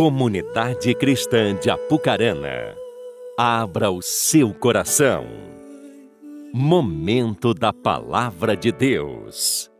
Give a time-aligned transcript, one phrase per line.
[0.00, 2.74] Comunidade Cristã de Apucarana,
[3.36, 5.26] abra o seu coração.
[6.54, 9.70] Momento da Palavra de Deus.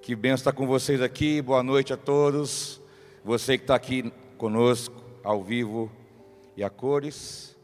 [0.00, 2.80] Que benção estar com vocês aqui, boa noite a todos.
[3.24, 4.94] Você que está aqui conosco,
[5.24, 5.90] ao vivo
[6.56, 7.58] e a cores,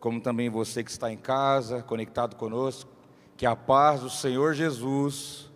[0.00, 2.90] como também você que está em casa, conectado conosco,
[3.36, 5.49] que a paz do Senhor Jesus,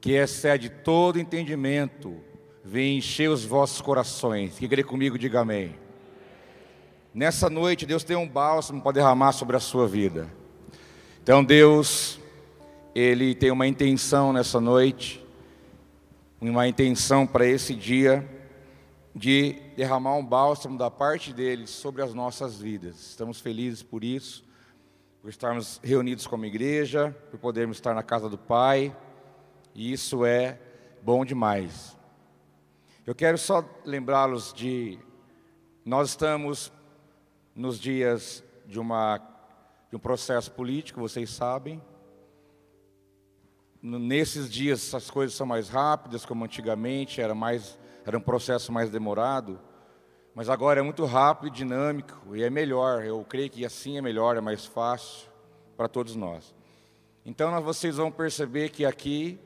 [0.00, 2.16] que excede todo entendimento,
[2.64, 4.58] venha encher os vossos corações.
[4.58, 5.74] Que crê comigo, diga amém.
[7.12, 10.28] Nessa noite, Deus tem um bálsamo para derramar sobre a sua vida.
[11.22, 12.20] Então, Deus,
[12.94, 15.24] Ele tem uma intenção nessa noite,
[16.40, 18.28] uma intenção para esse dia
[19.14, 23.00] de derramar um bálsamo da parte dele sobre as nossas vidas.
[23.00, 24.44] Estamos felizes por isso,
[25.20, 28.94] por estarmos reunidos como igreja, por podermos estar na casa do Pai,
[29.78, 30.58] e isso é
[31.02, 31.96] bom demais.
[33.06, 34.98] Eu quero só lembrá-los de
[35.84, 36.72] nós estamos
[37.54, 39.20] nos dias de uma
[39.88, 41.80] de um processo político, vocês sabem.
[43.80, 48.90] Nesses dias as coisas são mais rápidas, como antigamente era mais era um processo mais
[48.90, 49.60] demorado,
[50.34, 53.04] mas agora é muito rápido e dinâmico e é melhor.
[53.04, 55.30] Eu creio que assim é melhor, é mais fácil
[55.76, 56.52] para todos nós.
[57.24, 59.38] Então vocês vão perceber que aqui,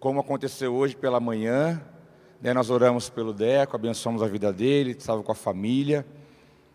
[0.00, 1.82] como aconteceu hoje pela manhã,
[2.40, 6.06] né, nós oramos pelo Deco, abençoamos a vida dele, estava com a família.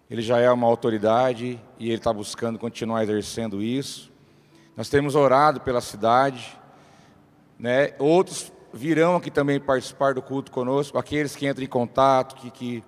[0.09, 4.11] Ele já é uma autoridade e ele está buscando continuar exercendo isso.
[4.75, 6.59] Nós temos orado pela cidade,
[7.57, 7.93] né?
[7.97, 12.83] Outros virão aqui também participar do culto conosco, aqueles que entram em contato, que, que,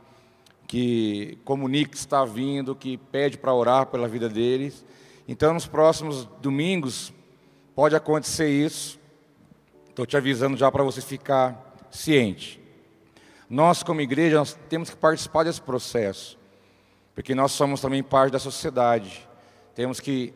[0.67, 4.85] que comunicam que está vindo, que pede para orar pela vida deles.
[5.27, 7.13] Então, nos próximos domingos,
[7.73, 8.99] pode acontecer isso.
[9.95, 12.61] Estou te avisando já para você ficar ciente.
[13.49, 16.37] Nós, como igreja, nós temos que participar desse processo,
[17.13, 19.25] porque nós somos também parte da sociedade.
[19.73, 20.33] Temos que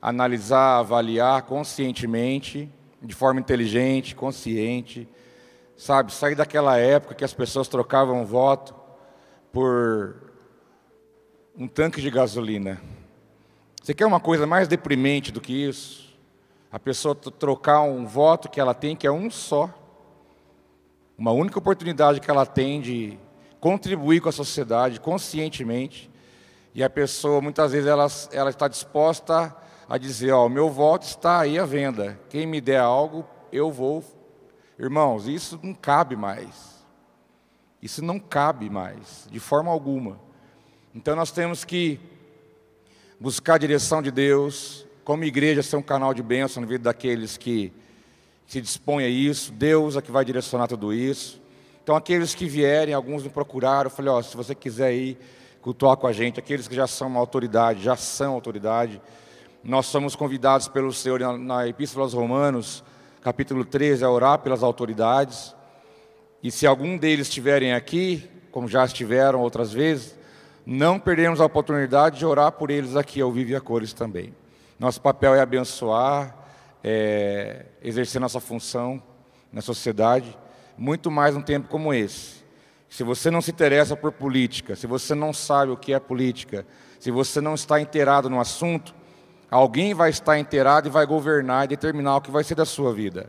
[0.00, 2.70] analisar, avaliar conscientemente
[3.02, 5.08] de forma inteligente, consciente,
[5.76, 6.12] sabe?
[6.12, 8.76] Sair daquela época que as pessoas trocavam voto
[9.52, 10.30] por
[11.56, 12.80] um tanque de gasolina.
[13.82, 16.09] Você quer uma coisa mais deprimente do que isso?
[16.72, 19.68] A pessoa trocar um voto que ela tem, que é um só,
[21.18, 23.18] uma única oportunidade que ela tem de
[23.58, 26.10] contribuir com a sociedade conscientemente,
[26.74, 29.54] e a pessoa muitas vezes ela, ela está disposta
[29.88, 33.72] a dizer: Ó, o meu voto está aí à venda, quem me der algo, eu
[33.72, 34.04] vou.
[34.78, 36.70] Irmãos, isso não cabe mais.
[37.82, 40.20] Isso não cabe mais, de forma alguma.
[40.94, 41.98] Então nós temos que
[43.18, 47.36] buscar a direção de Deus, como igreja, ser um canal de bênção na vida daqueles
[47.36, 47.72] que
[48.46, 49.52] se dispõem a isso.
[49.52, 51.40] Deus é que vai direcionar tudo isso.
[51.82, 55.18] Então, aqueles que vierem, alguns me procuraram, eu falei: Ó, se você quiser ir
[55.60, 59.00] cultuar com a gente, aqueles que já são uma autoridade, já são autoridade,
[59.62, 62.82] nós somos convidados pelo Senhor na, na Epístola aos Romanos,
[63.22, 65.54] capítulo 13, a orar pelas autoridades.
[66.42, 70.18] E se algum deles estiverem aqui, como já estiveram outras vezes,
[70.64, 74.34] não perdemos a oportunidade de orar por eles aqui ao vivo e a cores também.
[74.80, 76.36] Nosso papel é abençoar,
[76.82, 79.00] é, exercer nossa função
[79.52, 80.36] na sociedade,
[80.76, 82.40] muito mais num tempo como esse.
[82.88, 86.66] Se você não se interessa por política, se você não sabe o que é política,
[86.98, 88.92] se você não está inteirado no assunto,
[89.50, 92.92] Alguém vai estar inteirado e vai governar e determinar o que vai ser da sua
[92.92, 93.28] vida.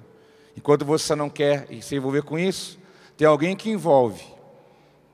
[0.55, 2.77] Enquanto você não quer se envolver com isso,
[3.17, 4.23] tem alguém que envolve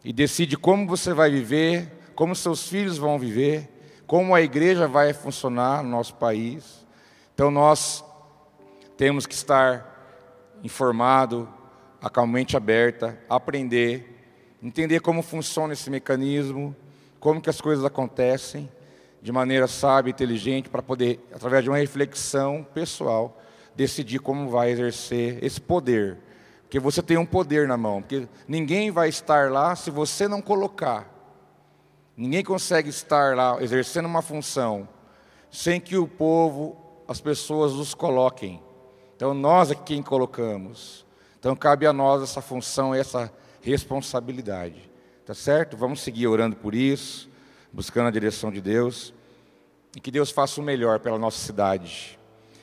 [0.04, 3.70] e decide como você vai viver, como seus filhos vão viver,
[4.08, 6.88] como a igreja vai funcionar no nosso país.
[7.36, 8.04] Então nós
[8.96, 11.48] temos que estar informado,
[12.02, 14.16] a mente aberta, aprender,
[14.64, 16.74] entender como funciona esse mecanismo,
[17.20, 18.72] como que as coisas acontecem
[19.22, 23.38] de maneira sábia e inteligente para poder, através de uma reflexão pessoal,
[23.76, 26.18] decidir como vai exercer esse poder.
[26.62, 30.42] Porque você tem um poder na mão, porque ninguém vai estar lá se você não
[30.42, 31.17] colocar.
[32.18, 34.90] Ninguém consegue estar lá exercendo uma função
[35.52, 36.76] sem que o povo,
[37.08, 38.62] as pessoas os coloquem.
[39.16, 41.06] Então nós é quem colocamos.
[41.40, 43.32] Então cabe a nós essa função, essa
[43.62, 44.92] responsabilidade.
[45.26, 45.78] Tá certo?
[45.78, 47.30] Vamos seguir orando por isso
[47.72, 49.14] buscando a direção de Deus.
[49.96, 52.20] E que Deus faça o melhor pela nossa cidade.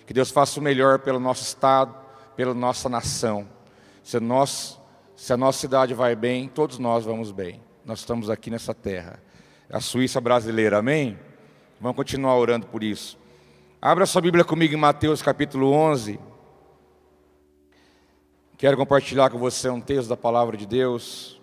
[0.07, 1.95] Que Deus faça o melhor pelo nosso estado,
[2.37, 3.49] pela nossa nação.
[4.03, 4.81] Se, nós,
[5.17, 7.63] se a nossa cidade vai bem, todos nós vamos bem.
[7.85, 9.23] Nós estamos aqui nessa terra.
[9.71, 11.19] A Suíça brasileira, amém?
[11.81, 13.19] Vamos continuar orando por isso.
[13.81, 16.21] Abra sua Bíblia comigo em Mateus capítulo 11.
[18.59, 21.41] Quero compartilhar com você um texto da palavra de Deus.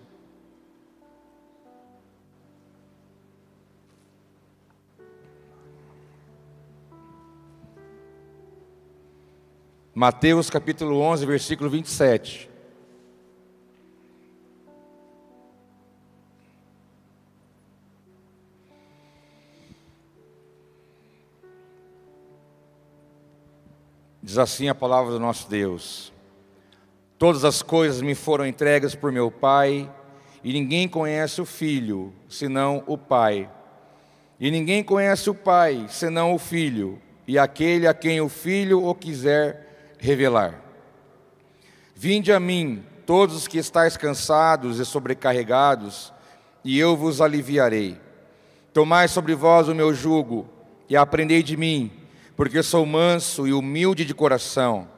[9.92, 12.51] Mateus capítulo 11, versículo 27.
[24.22, 26.12] Diz assim a palavra do nosso Deus:
[27.18, 29.90] Todas as coisas me foram entregues por meu Pai,
[30.44, 33.50] e ninguém conhece o Filho senão o Pai.
[34.38, 38.94] E ninguém conhece o Pai senão o Filho, e aquele a quem o Filho o
[38.94, 40.62] quiser revelar.
[41.92, 46.12] Vinde a mim, todos os que estáis cansados e sobrecarregados,
[46.64, 48.00] e eu vos aliviarei.
[48.72, 50.48] Tomai sobre vós o meu jugo,
[50.88, 52.01] e aprendei de mim
[52.42, 54.88] porque sou manso e humilde de coração,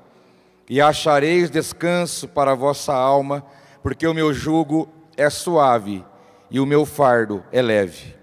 [0.67, 3.45] e achareis descanso para a vossa alma,
[3.83, 6.03] porque o meu jugo é suave
[6.51, 8.17] e o meu fardo é leve.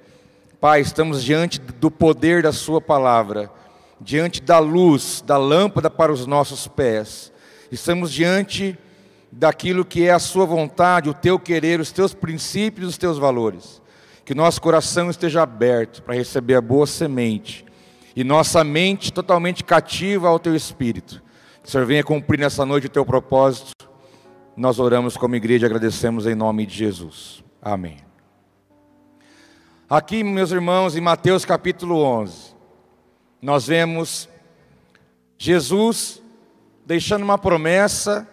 [0.60, 3.52] Pai, estamos diante do poder da Sua palavra,
[4.00, 7.32] diante da luz, da lâmpada para os nossos pés,
[7.72, 8.76] estamos diante
[9.32, 13.84] daquilo que é a Sua vontade, o Teu querer, os Teus princípios, os Teus valores.
[14.26, 17.70] Que nosso coração esteja aberto para receber a boa semente
[18.16, 21.22] e nossa mente totalmente cativa ao Teu Espírito.
[21.62, 23.72] Que o Senhor venha cumprir nessa noite o Teu propósito.
[24.56, 27.44] Nós oramos como igreja e agradecemos em nome de Jesus.
[27.62, 27.98] Amém.
[29.90, 32.56] Aqui, meus irmãos, em Mateus capítulo 11,
[33.42, 34.30] nós vemos
[35.38, 36.22] Jesus
[36.86, 38.28] deixando uma promessa,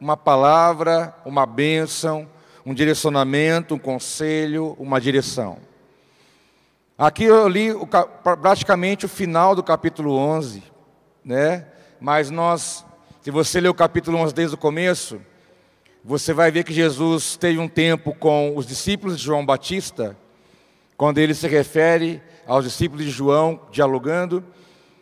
[0.00, 2.28] uma palavra, uma bênção,
[2.64, 5.58] um direcionamento, um conselho, uma direção.
[6.96, 10.62] Aqui eu li o, praticamente o final do capítulo 11,
[11.24, 11.66] né?
[12.00, 12.84] Mas nós,
[13.20, 15.20] se você ler o capítulo 11 desde o começo,
[16.04, 20.16] você vai ver que Jesus teve um tempo com os discípulos de João Batista,
[20.96, 24.44] quando ele se refere aos discípulos de João dialogando.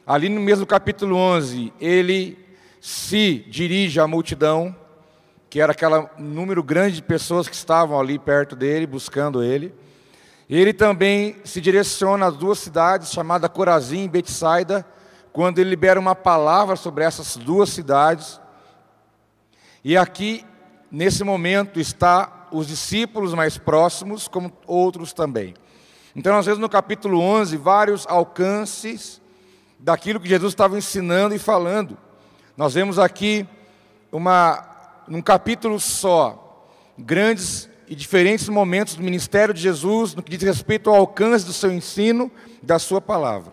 [0.07, 2.39] Ali no mesmo capítulo 11, ele
[2.81, 4.75] se dirige à multidão,
[5.51, 9.75] que era aquele número grande de pessoas que estavam ali perto dele, buscando ele.
[10.49, 14.87] Ele também se direciona às duas cidades, chamadas Corazim e Betsaida,
[15.33, 18.41] quando ele libera uma palavra sobre essas duas cidades.
[19.83, 20.45] E aqui,
[20.91, 25.55] nesse momento, está os discípulos mais próximos, como outros também.
[26.15, 29.23] Então, nós vemos no capítulo 11 vários alcances
[29.79, 31.97] daquilo que Jesus estava ensinando e falando.
[32.57, 33.47] Nós vemos aqui
[34.11, 34.63] uma,
[35.09, 36.69] num capítulo só,
[36.99, 41.53] grandes e diferentes momentos do ministério de Jesus no que diz respeito ao alcance do
[41.53, 43.53] seu ensino, da sua palavra.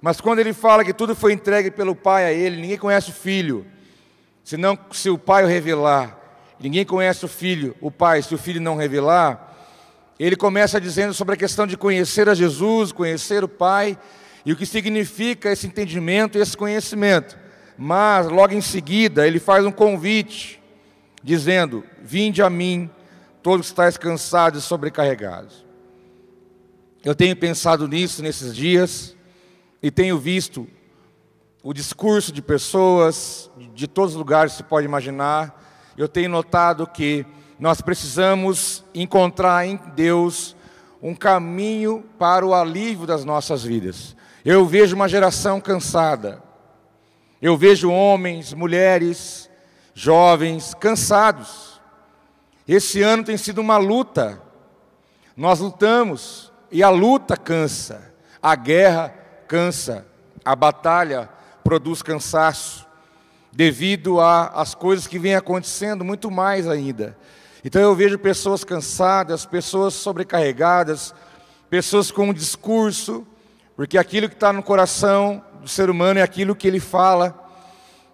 [0.00, 3.12] Mas quando ele fala que tudo foi entregue pelo Pai a ele, ninguém conhece o
[3.12, 3.66] Filho,
[4.42, 6.18] senão se o Pai o revelar.
[6.58, 9.54] Ninguém conhece o Filho, o Pai, se o Filho não revelar.
[10.18, 13.98] Ele começa dizendo sobre a questão de conhecer a Jesus, conhecer o Pai,
[14.46, 17.38] e o que significa esse entendimento e esse conhecimento.
[17.76, 20.58] Mas, logo em seguida, ele faz um convite,
[21.22, 22.88] dizendo: Vinde a mim,
[23.44, 25.66] todos estáis cansados e sobrecarregados.
[27.04, 29.14] Eu tenho pensado nisso nesses dias
[29.82, 30.66] e tenho visto
[31.62, 35.62] o discurso de pessoas de todos os lugares que se pode imaginar.
[35.94, 37.26] Eu tenho notado que
[37.60, 40.56] nós precisamos encontrar em Deus
[41.02, 44.16] um caminho para o alívio das nossas vidas.
[44.42, 46.42] Eu vejo uma geração cansada.
[47.42, 49.50] Eu vejo homens, mulheres,
[49.92, 51.73] jovens cansados
[52.72, 54.40] esse ano tem sido uma luta.
[55.36, 59.14] Nós lutamos e a luta cansa, a guerra
[59.46, 60.06] cansa,
[60.44, 61.28] a batalha
[61.62, 62.86] produz cansaço,
[63.52, 67.16] devido às coisas que vêm acontecendo, muito mais ainda.
[67.64, 71.14] Então eu vejo pessoas cansadas, pessoas sobrecarregadas,
[71.70, 73.26] pessoas com um discurso,
[73.76, 77.34] porque aquilo que está no coração do ser humano é aquilo que ele fala.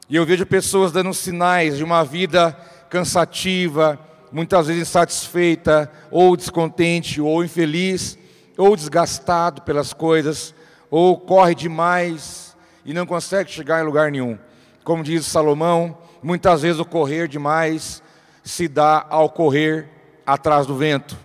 [0.08, 2.56] E eu vejo pessoas dando sinais de uma vida
[2.88, 3.98] cansativa,
[4.32, 8.18] muitas vezes insatisfeita, ou descontente, ou infeliz,
[8.56, 10.54] ou desgastado pelas coisas,
[10.90, 14.38] ou corre demais e não consegue chegar em lugar nenhum.
[14.84, 18.02] Como diz Salomão, muitas vezes o correr demais
[18.42, 19.88] se dá ao correr
[20.26, 21.16] atrás do vento.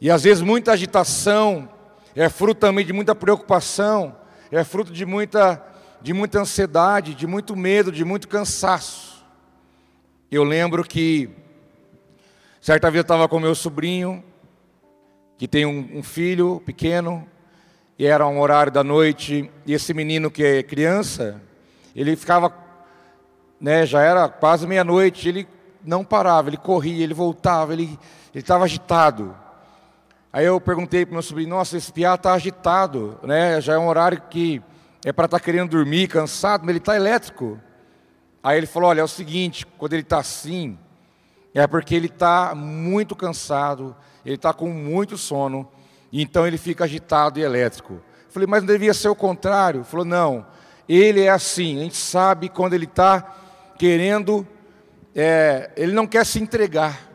[0.00, 1.68] E às vezes muita agitação
[2.14, 4.14] é fruto também de muita preocupação,
[4.50, 5.62] é fruto de muita,
[6.00, 9.24] de muita ansiedade, de muito medo, de muito cansaço.
[10.30, 11.30] Eu lembro que
[12.62, 14.22] Certa vez eu estava com meu sobrinho,
[15.36, 17.26] que tem um, um, filho pequeno,
[17.98, 21.42] e era um horário da noite, e esse menino que é criança,
[21.92, 22.54] ele ficava
[23.60, 25.48] né, já era quase meia-noite, ele
[25.84, 27.98] não parava, ele corria, ele voltava, ele
[28.32, 29.34] estava agitado.
[30.32, 33.60] Aí eu perguntei para meu sobrinho, nossa, esse piá está agitado, né?
[33.60, 34.62] já é um horário que
[35.04, 37.58] é para estar tá querendo dormir, cansado, mas ele está elétrico.
[38.40, 40.78] Aí ele falou, olha, é o seguinte, quando ele está assim,
[41.54, 43.94] é porque ele está muito cansado,
[44.24, 45.68] ele está com muito sono,
[46.12, 48.00] então ele fica agitado e elétrico.
[48.30, 49.78] Falei, mas não devia ser o contrário?
[49.78, 50.46] Ele falou, não,
[50.88, 53.36] ele é assim, a gente sabe quando ele está
[53.78, 54.46] querendo,
[55.14, 57.10] é, ele não quer se entregar,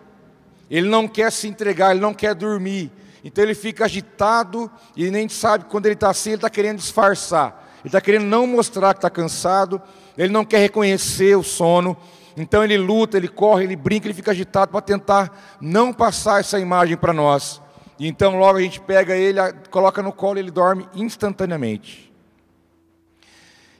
[0.69, 2.91] ele não quer se entregar, ele não quer dormir,
[3.23, 7.67] então ele fica agitado e nem sabe quando ele está assim, ele está querendo disfarçar,
[7.79, 9.81] ele está querendo não mostrar que está cansado,
[10.17, 11.97] ele não quer reconhecer o sono,
[12.37, 16.59] então ele luta, ele corre, ele brinca, ele fica agitado para tentar não passar essa
[16.59, 17.59] imagem para nós.
[17.99, 19.39] E então logo a gente pega ele,
[19.71, 22.13] coloca no colo e ele dorme instantaneamente.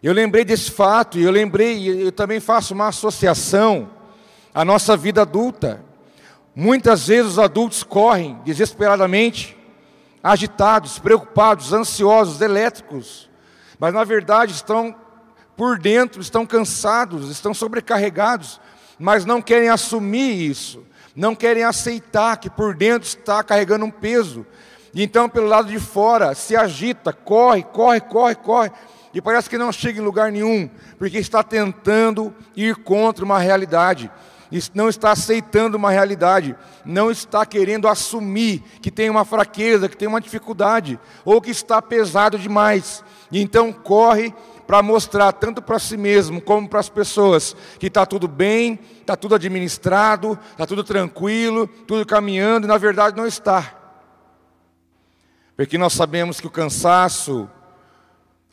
[0.02, 3.92] Eu lembrei desse fato e eu lembrei, eu também faço uma associação
[4.56, 5.84] à nossa vida adulta.
[6.56, 9.56] Muitas vezes os adultos correm desesperadamente,
[10.24, 13.30] agitados, preocupados, ansiosos, elétricos,
[13.80, 14.96] mas na verdade estão
[15.58, 18.62] por dentro estão cansados, estão sobrecarregados,
[19.00, 20.86] mas não querem assumir isso,
[21.16, 24.46] não querem aceitar que por dentro está carregando um peso.
[24.94, 28.72] E então, pelo lado de fora, se agita, corre, corre, corre, corre,
[29.14, 34.12] e parece que não chega em lugar nenhum, porque está tentando ir contra uma realidade,
[34.76, 40.08] não está aceitando uma realidade, não está querendo assumir que tem uma fraqueza, que tem
[40.08, 43.04] uma dificuldade, ou que está pesado demais.
[43.32, 44.34] E então corre
[44.67, 49.15] para mostrar tanto para si mesmo como para as pessoas que está tudo bem, está
[49.15, 53.74] tudo administrado, está tudo tranquilo, tudo caminhando, e na verdade não está.
[55.55, 57.50] Porque nós sabemos que o cansaço,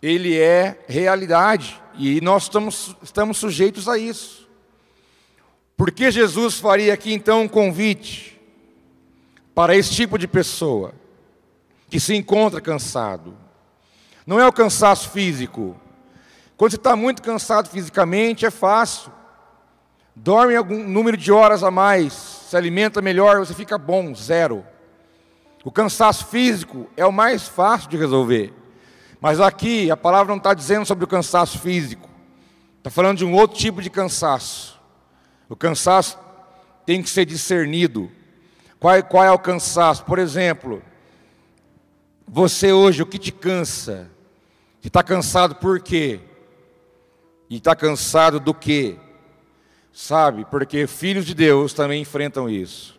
[0.01, 4.49] ele é realidade, e nós estamos, estamos sujeitos a isso.
[5.77, 8.41] Por que Jesus faria aqui então um convite
[9.53, 10.95] para esse tipo de pessoa
[11.91, 13.37] que se encontra cansado?
[14.25, 15.77] Não é o cansaço físico,
[16.57, 19.13] quando você está muito cansado fisicamente, é fácil.
[20.15, 24.65] Dorme algum número de horas a mais, se alimenta melhor, você fica bom, zero.
[25.65, 28.53] O cansaço físico é o mais fácil de resolver.
[29.21, 32.09] Mas aqui a palavra não está dizendo sobre o cansaço físico,
[32.79, 34.79] está falando de um outro tipo de cansaço.
[35.49, 36.19] O cansaço
[36.87, 38.11] tem que ser discernido.
[38.79, 40.05] Qual, qual é o cansaço?
[40.05, 40.83] Por exemplo,
[42.29, 44.11] você hoje, o que te cansa?
[44.81, 46.21] Você está cansado por quê?
[47.49, 48.97] E está cansado do quê?
[49.93, 52.99] Sabe, porque filhos de Deus também enfrentam isso.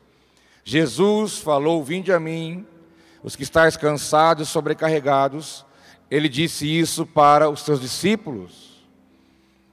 [0.64, 2.66] Jesus falou: Vinde a mim,
[3.22, 5.66] os que estáis cansados sobrecarregados.
[6.10, 8.86] Ele disse isso para os seus discípulos,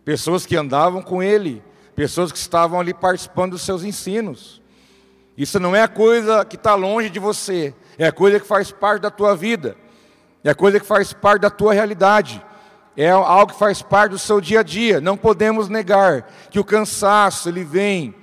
[0.03, 1.63] pessoas que andavam com ele,
[1.95, 4.63] pessoas que estavam ali participando dos seus ensinos.
[5.37, 9.03] Isso não é coisa que está longe de você, é a coisa que faz parte
[9.03, 9.77] da tua vida,
[10.43, 12.43] é a coisa que faz parte da tua realidade
[12.97, 15.01] é algo que faz parte do seu dia a dia.
[15.01, 18.15] Não podemos negar que o cansaço, ele vem,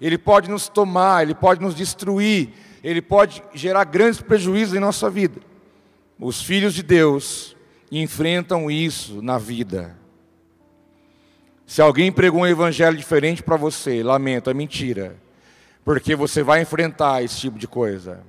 [0.00, 2.50] ele pode nos tomar, ele pode nos destruir,
[2.82, 5.40] ele pode gerar grandes prejuízos em nossa vida.
[6.18, 7.56] Os filhos de Deus
[7.90, 9.96] enfrentam isso na vida.
[11.66, 15.16] Se alguém pregou um evangelho diferente para você, lamento, é mentira.
[15.84, 18.20] Porque você vai enfrentar esse tipo de coisa.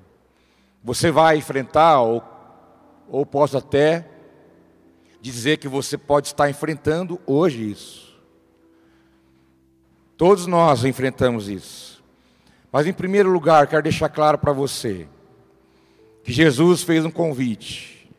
[0.84, 2.24] Você vai enfrentar, ou,
[3.10, 4.06] ou posso até
[5.32, 8.08] dizer que você pode estar enfrentando hoje isso.
[10.16, 12.04] Todos nós enfrentamos isso.
[12.72, 15.08] Mas em primeiro lugar, quero deixar claro para você
[16.24, 18.10] que Jesus fez um convite.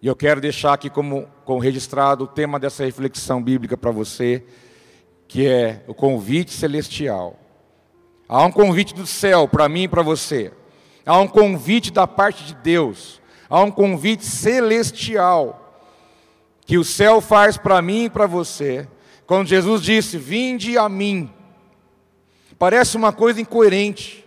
[0.00, 4.44] E eu quero deixar aqui como, como registrado o tema dessa reflexão bíblica para você,
[5.26, 7.38] que é o convite celestial.
[8.28, 10.52] Há um convite do céu para mim e para você.
[11.06, 13.20] Há um convite da parte de Deus.
[13.48, 15.61] Há um convite celestial
[16.72, 18.88] que o céu faz para mim e para você,
[19.26, 21.30] quando Jesus disse: Vinde a mim.
[22.58, 24.26] Parece uma coisa incoerente.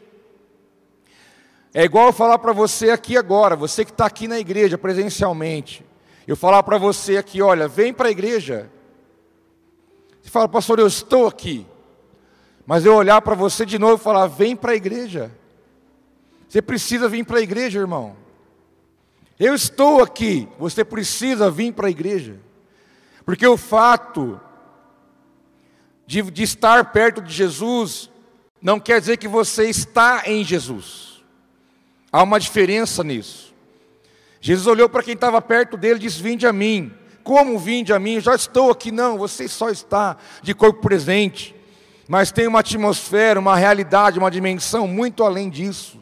[1.74, 5.84] É igual eu falar para você aqui agora, você que está aqui na igreja presencialmente,
[6.28, 8.70] eu falar para você aqui: olha, vem para a igreja.
[10.22, 11.66] Você fala, pastor, eu estou aqui.
[12.64, 15.32] Mas eu olhar para você de novo e falar: vem para a igreja.
[16.48, 18.16] Você precisa vir para a igreja, irmão.
[19.40, 22.40] Eu estou aqui, você precisa vir para a igreja,
[23.26, 24.40] porque o fato
[26.08, 28.10] de, de, estar perto de Jesus
[28.62, 31.24] não quer dizer que você está em Jesus,
[32.12, 33.54] há uma diferença nisso.
[34.40, 38.00] Jesus olhou para quem estava perto dele e disse: Vinde a mim, como vinde a
[38.00, 41.56] mim, já estou aqui, não, você só está de corpo presente,
[42.08, 46.00] mas tem uma atmosfera, uma realidade, uma dimensão muito além disso,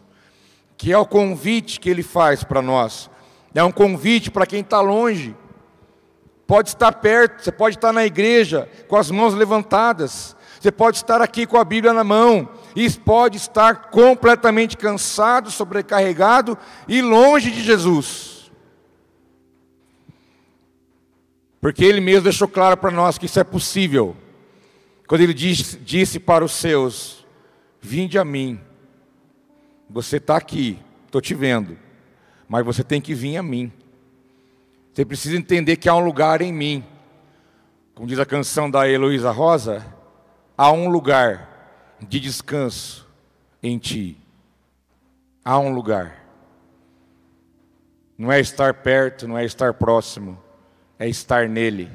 [0.78, 3.10] que é o convite que ele faz para nós,
[3.54, 5.36] é um convite para quem está longe,
[6.48, 11.22] pode estar perto, você pode estar na igreja com as mãos levantadas, você pode estar
[11.22, 16.58] aqui com a Bíblia na mão, e pode estar completamente cansado, sobrecarregado
[16.88, 18.52] e longe de Jesus.
[21.62, 24.16] Porque ele mesmo deixou claro para nós que isso é possível.
[25.08, 27.26] Quando ele disse, disse para os seus:
[27.80, 28.60] Vinde a mim.
[29.90, 31.78] Você está aqui, estou te vendo,
[32.48, 33.72] mas você tem que vir a mim.
[34.94, 36.84] Você precisa entender que há um lugar em mim.
[37.96, 39.86] Como diz a canção da Heloísa Rosa,
[40.58, 43.08] há um lugar de descanso
[43.62, 44.18] em ti.
[45.44, 46.24] Há um lugar.
[48.18, 50.40] Não é estar perto, não é estar próximo,
[51.00, 51.90] é estar nele.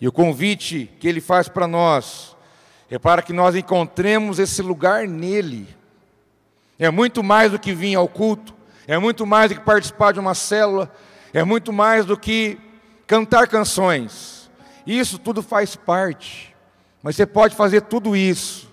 [0.00, 2.36] E o convite que ele faz para nós
[2.90, 5.66] é para que nós encontremos esse lugar nele.
[6.78, 8.54] É muito mais do que vir ao culto,
[8.92, 10.92] é muito mais do que participar de uma célula,
[11.32, 12.58] é muito mais do que
[13.06, 14.50] cantar canções.
[14.86, 16.54] Isso tudo faz parte.
[17.02, 18.70] Mas você pode fazer tudo isso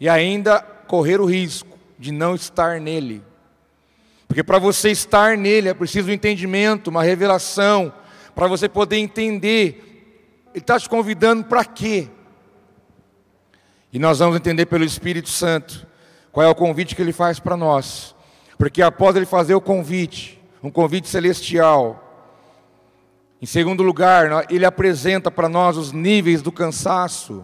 [0.00, 3.22] e ainda correr o risco de não estar nele.
[4.26, 7.92] Porque para você estar nele é preciso um entendimento, uma revelação,
[8.34, 10.46] para você poder entender.
[10.54, 12.08] Ele está te convidando para quê?
[13.92, 15.86] E nós vamos entender pelo Espírito Santo
[16.32, 18.18] qual é o convite que ele faz para nós.
[18.60, 22.28] Porque após ele fazer o convite, um convite celestial,
[23.40, 27.42] em segundo lugar, ele apresenta para nós os níveis do cansaço.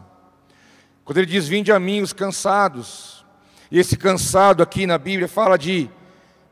[1.07, 3.25] Quando ele diz: Vinde a mim os cansados.
[3.71, 5.89] E esse cansado aqui na Bíblia fala de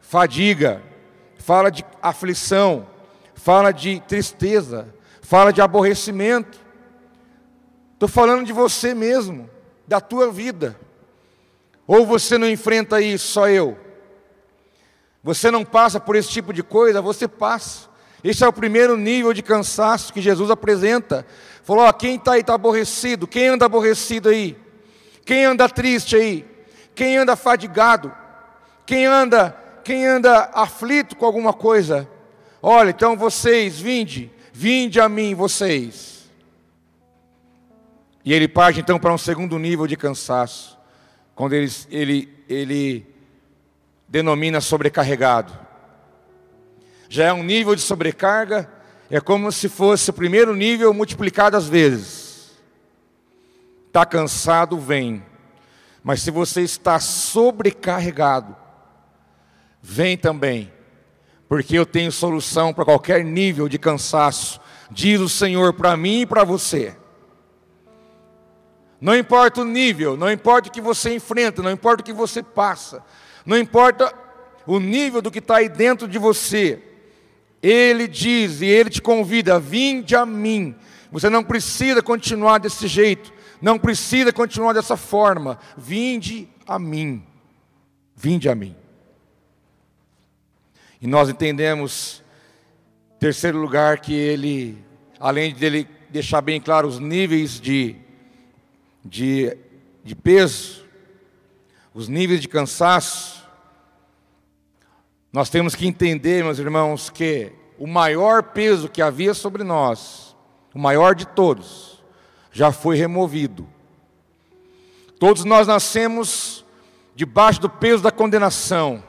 [0.01, 0.83] fadiga,
[1.37, 2.87] fala de aflição,
[3.35, 4.89] fala de tristeza,
[5.21, 6.59] fala de aborrecimento.
[7.93, 9.47] Estou falando de você mesmo,
[9.87, 10.75] da tua vida.
[11.87, 13.84] Ou você não enfrenta isso, só eu.
[15.25, 17.89] Você não passa por esse tipo de coisa, você passa.
[18.23, 21.27] Esse é o primeiro nível de cansaço que Jesus apresenta.
[21.63, 24.55] Falou: ó, quem está aí está aborrecido, quem anda aborrecido aí?
[25.25, 26.47] Quem anda triste aí?
[26.95, 28.13] Quem anda fadigado?
[28.85, 32.07] Quem anda, quem anda aflito com alguma coisa?
[32.61, 36.31] Olha, então vocês, vinde, vinde a mim, vocês.
[38.23, 40.79] E ele parte então para um segundo nível de cansaço,
[41.35, 43.14] quando ele, ele, ele
[44.09, 45.65] denomina sobrecarregado
[47.15, 48.69] já é um nível de sobrecarga,
[49.09, 52.51] é como se fosse o primeiro nível multiplicado às vezes.
[53.87, 55.25] Está cansado, vem.
[56.03, 58.57] Mas se você está sobrecarregado,
[59.81, 60.73] vem também,
[61.49, 66.27] porque eu tenho solução para qualquer nível de cansaço, diz o Senhor para mim e
[66.27, 66.97] para você.
[69.01, 72.43] Não importa o nível, não importa o que você enfrenta, não importa o que você
[72.43, 73.05] passa,
[73.45, 74.13] não importa
[74.67, 76.83] o nível do que está aí dentro de você,
[77.63, 80.75] ele diz e ele te convida: vinde a mim.
[81.11, 85.59] Você não precisa continuar desse jeito, não precisa continuar dessa forma.
[85.77, 87.25] Vinde a mim.
[88.17, 88.75] Vinde a mim.
[91.01, 92.23] E nós entendemos,
[93.17, 94.79] em terceiro lugar, que ele,
[95.21, 97.97] além de ele deixar bem claro os níveis de,
[99.05, 99.57] de,
[100.03, 100.85] de peso,
[101.93, 103.34] os níveis de cansaço,
[105.35, 110.37] nós temos que entender, meus irmãos, que o maior peso que havia sobre nós,
[110.73, 112.01] o maior de todos,
[112.53, 113.67] já foi removido.
[115.19, 116.65] Todos nós nascemos
[117.17, 119.03] debaixo do peso da condenação.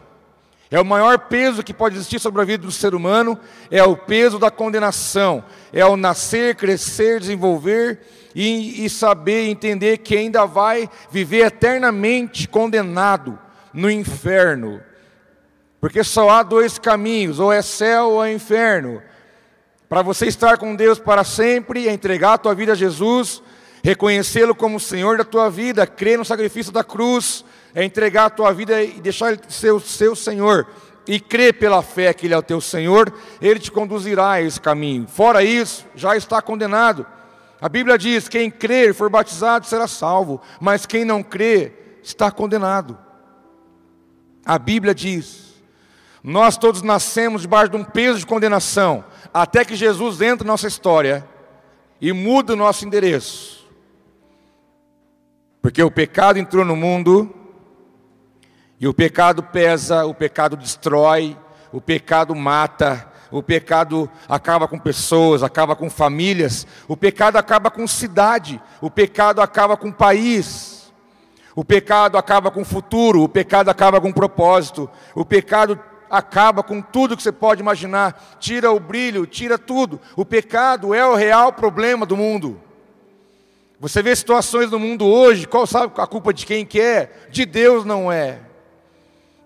[0.71, 3.37] É o maior peso que pode existir sobre a vida do ser humano,
[3.69, 5.43] é o peso da condenação.
[5.71, 7.99] É o nascer, crescer, desenvolver
[8.33, 13.37] e, e saber entender que ainda vai viver eternamente condenado
[13.71, 14.81] no inferno
[15.85, 19.03] porque só há dois caminhos, ou é céu ou é inferno.
[19.87, 23.39] Para você estar com Deus para sempre, entregar a tua vida a Jesus,
[23.83, 27.45] reconhecê-lo como Senhor da tua vida, crer no sacrifício da cruz,
[27.75, 30.65] é entregar a tua vida e deixar Ele ser o seu Senhor,
[31.07, 34.59] e crer pela fé que Ele é o teu Senhor, Ele te conduzirá a esse
[34.59, 35.07] caminho.
[35.07, 37.05] Fora isso, já está condenado.
[37.61, 42.31] A Bíblia diz: quem crer e for batizado será salvo, mas quem não crer está
[42.31, 42.97] condenado.
[44.43, 45.44] A Bíblia diz.
[46.27, 50.67] Nós todos nascemos debaixo de um peso de condenação, até que Jesus entra na nossa
[50.67, 51.23] história
[52.01, 53.63] e muda o nosso endereço.
[55.61, 57.31] Porque o pecado entrou no mundo,
[58.79, 61.37] e o pecado pesa, o pecado destrói,
[61.71, 67.85] o pecado mata, o pecado acaba com pessoas, acaba com famílias, o pecado acaba com
[67.85, 70.91] cidade, o pecado acaba com país,
[71.55, 77.15] o pecado acaba com futuro, o pecado acaba com propósito, o pecado acaba com tudo
[77.15, 79.99] que você pode imaginar, tira o brilho, tira tudo.
[80.15, 82.61] O pecado é o real problema do mundo.
[83.79, 87.27] Você vê situações no mundo hoje, qual sabe a culpa de quem quer?
[87.29, 88.39] De Deus não é.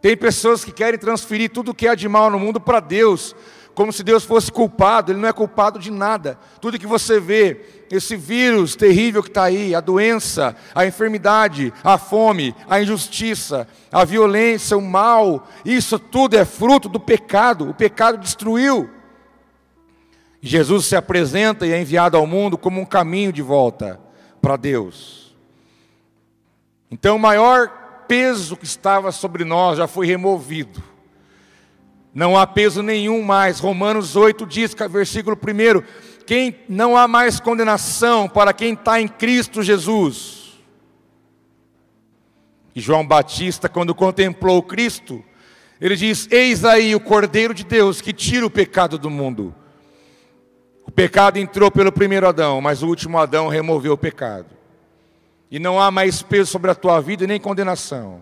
[0.02, 3.36] Tem pessoas que querem transferir tudo o que há de mal no mundo para Deus,
[3.80, 6.38] como se Deus fosse culpado, Ele não é culpado de nada.
[6.60, 11.98] Tudo que você vê, esse vírus terrível que está aí, a doença, a enfermidade, a
[11.98, 17.70] fome, a injustiça, a violência, o mal, isso tudo é fruto do pecado.
[17.70, 18.90] O pecado destruiu.
[20.42, 23.98] Jesus se apresenta e é enviado ao mundo como um caminho de volta
[24.42, 25.34] para Deus.
[26.92, 30.89] Então, o maior peso que estava sobre nós já foi removido.
[32.14, 33.60] Não há peso nenhum mais.
[33.60, 39.64] Romanos 8 diz, versículo 1: quem não há mais condenação para quem está em Cristo
[39.64, 40.60] Jesus.
[42.76, 45.24] E João Batista, quando contemplou Cristo,
[45.82, 49.56] ele diz: Eis aí o Cordeiro de Deus que tira o pecado do mundo.
[50.86, 54.52] O pecado entrou pelo primeiro Adão, mas o último Adão removeu o pecado.
[55.50, 58.22] E não há mais peso sobre a tua vida nem condenação.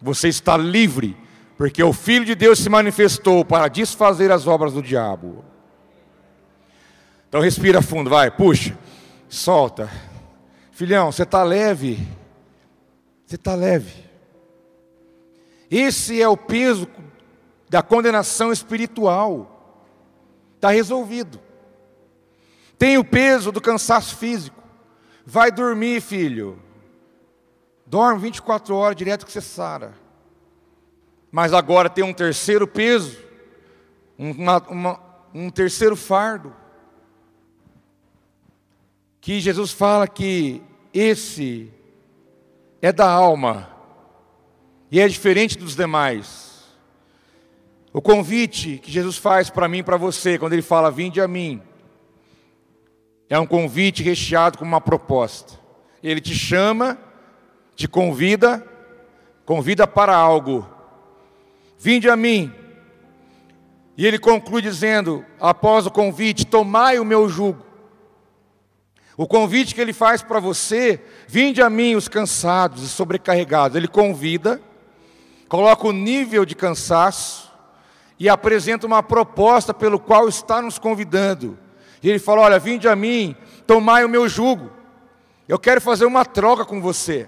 [0.00, 1.16] Você está livre,
[1.60, 5.44] porque o Filho de Deus se manifestou para desfazer as obras do diabo.
[7.28, 8.78] Então respira fundo, vai, puxa,
[9.28, 9.90] solta.
[10.72, 11.98] Filhão, você está leve.
[13.26, 13.92] Você está leve.
[15.70, 16.88] Esse é o peso
[17.68, 19.84] da condenação espiritual.
[20.54, 21.38] Está resolvido.
[22.78, 24.62] Tem o peso do cansaço físico.
[25.26, 26.58] Vai dormir, filho.
[27.84, 29.92] Dorme 24 horas direto que você sara.
[31.30, 33.18] Mas agora tem um terceiro peso,
[34.18, 35.00] uma, uma,
[35.32, 36.54] um terceiro fardo.
[39.20, 40.62] Que Jesus fala que
[40.92, 41.72] esse
[42.82, 43.68] é da alma
[44.90, 46.50] e é diferente dos demais.
[47.92, 51.28] O convite que Jesus faz para mim e para você, quando Ele fala: Vinde a
[51.28, 51.62] mim,
[53.28, 55.58] é um convite recheado com uma proposta.
[56.02, 56.98] Ele te chama,
[57.76, 58.66] te convida,
[59.44, 60.66] convida para algo.
[61.80, 62.52] Vinde a mim.
[63.96, 67.64] E ele conclui dizendo, após o convite, tomai o meu jugo.
[69.16, 73.76] O convite que ele faz para você, vinde a mim os cansados e sobrecarregados.
[73.76, 74.60] Ele convida,
[75.48, 77.50] coloca o nível de cansaço
[78.18, 81.58] e apresenta uma proposta pelo qual está nos convidando.
[82.02, 83.34] E ele falou: Olha, vinde a mim,
[83.66, 84.70] tomai o meu jugo.
[85.48, 87.26] Eu quero fazer uma troca com você.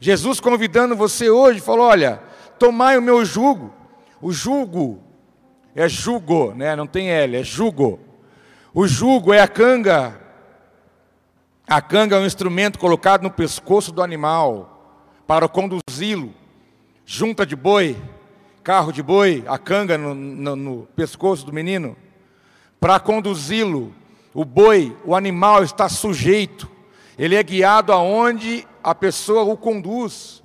[0.00, 2.22] Jesus convidando você hoje, falou: Olha,
[2.58, 3.72] tomai o meu jugo.
[4.20, 5.00] O jugo
[5.74, 6.74] é jugo, né?
[6.74, 8.00] não tem L, é jugo.
[8.74, 10.20] O jugo é a canga.
[11.66, 16.34] A canga é um instrumento colocado no pescoço do animal para conduzi-lo.
[17.04, 17.96] Junta de boi,
[18.62, 21.96] carro de boi, a canga no, no, no pescoço do menino
[22.80, 23.94] para conduzi-lo.
[24.34, 26.70] O boi, o animal está sujeito,
[27.18, 30.42] ele é guiado aonde a pessoa o conduz.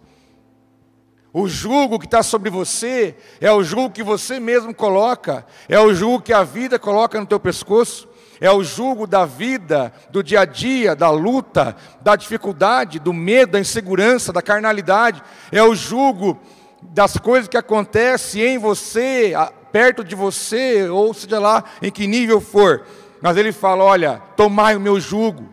[1.33, 5.91] O jugo que está sobre você é o jugo que você mesmo coloca, é o
[5.91, 8.07] jugo que a vida coloca no teu pescoço,
[8.39, 13.53] é o jugo da vida, do dia a dia, da luta, da dificuldade, do medo,
[13.53, 16.39] da insegurança, da carnalidade, é o jugo
[16.83, 19.33] das coisas que acontecem em você,
[19.71, 22.83] perto de você, ou seja lá em que nível for.
[23.19, 25.49] Mas ele fala: Olha, tomai o meu jugo.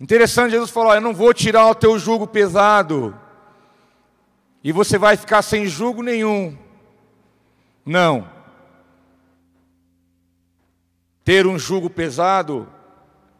[0.00, 3.12] Interessante, Jesus falou: Eu não vou tirar o teu jugo pesado,
[4.62, 6.56] e você vai ficar sem jugo nenhum.
[7.84, 8.28] Não.
[11.24, 12.68] Ter um jugo pesado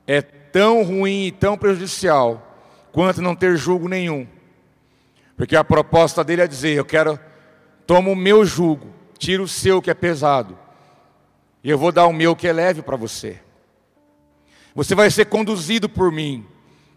[0.07, 2.45] é tão ruim e tão prejudicial
[2.93, 4.27] quanto não ter jugo nenhum.
[5.37, 7.19] Porque a proposta dele é dizer: Eu quero
[7.89, 10.59] Toma o meu jugo, tira o seu que é pesado,
[11.65, 13.41] e eu vou dar o meu que é leve para você.
[14.75, 16.47] Você vai ser conduzido por mim,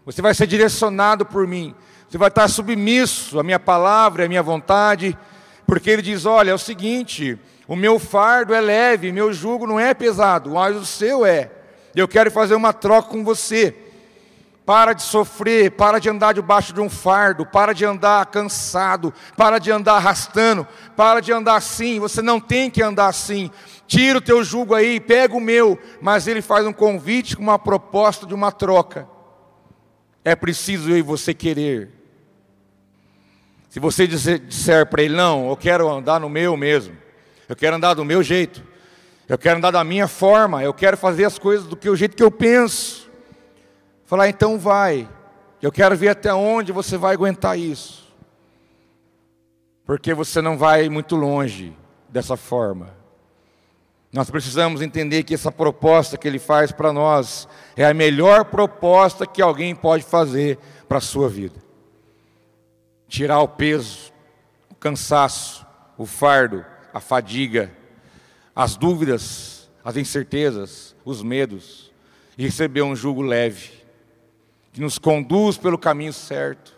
[0.04, 1.74] você vai ser direcionado por mim,
[2.12, 5.16] você vai estar submisso à minha palavra, à minha vontade,
[5.66, 9.80] porque ele diz: olha, é o seguinte, o meu fardo é leve, meu jugo não
[9.80, 11.50] é pesado, mas o seu é.
[11.96, 13.74] Eu quero fazer uma troca com você.
[14.66, 19.58] Para de sofrer, para de andar debaixo de um fardo, para de andar cansado, para
[19.58, 21.98] de andar arrastando, para de andar assim.
[21.98, 23.50] Você não tem que andar assim.
[23.86, 25.78] Tira o teu jugo aí, pega o meu.
[25.98, 29.08] Mas ele faz um convite com uma proposta de uma troca.
[30.22, 32.01] É preciso eu e você querer.
[33.72, 36.94] Se você disser, para ele, não, eu quero andar no meu mesmo,
[37.48, 38.62] Eu quero andar do meu jeito.
[39.26, 40.62] Eu quero andar da minha forma.
[40.62, 43.10] Eu quero fazer as coisas do que o jeito que eu penso.
[44.04, 45.08] Falar, então vai.
[45.62, 48.12] Eu quero ver até onde você vai aguentar isso.
[49.86, 51.74] Porque você não vai muito longe
[52.10, 52.90] dessa forma.
[54.12, 59.26] Nós precisamos entender que essa proposta que ele faz para nós é a melhor proposta
[59.26, 61.71] que alguém pode fazer para a sua vida.
[63.12, 64.10] Tirar o peso,
[64.70, 65.66] o cansaço,
[65.98, 67.70] o fardo, a fadiga,
[68.56, 71.92] as dúvidas, as incertezas, os medos,
[72.38, 73.70] e receber um jugo leve,
[74.72, 76.74] que nos conduz pelo caminho certo.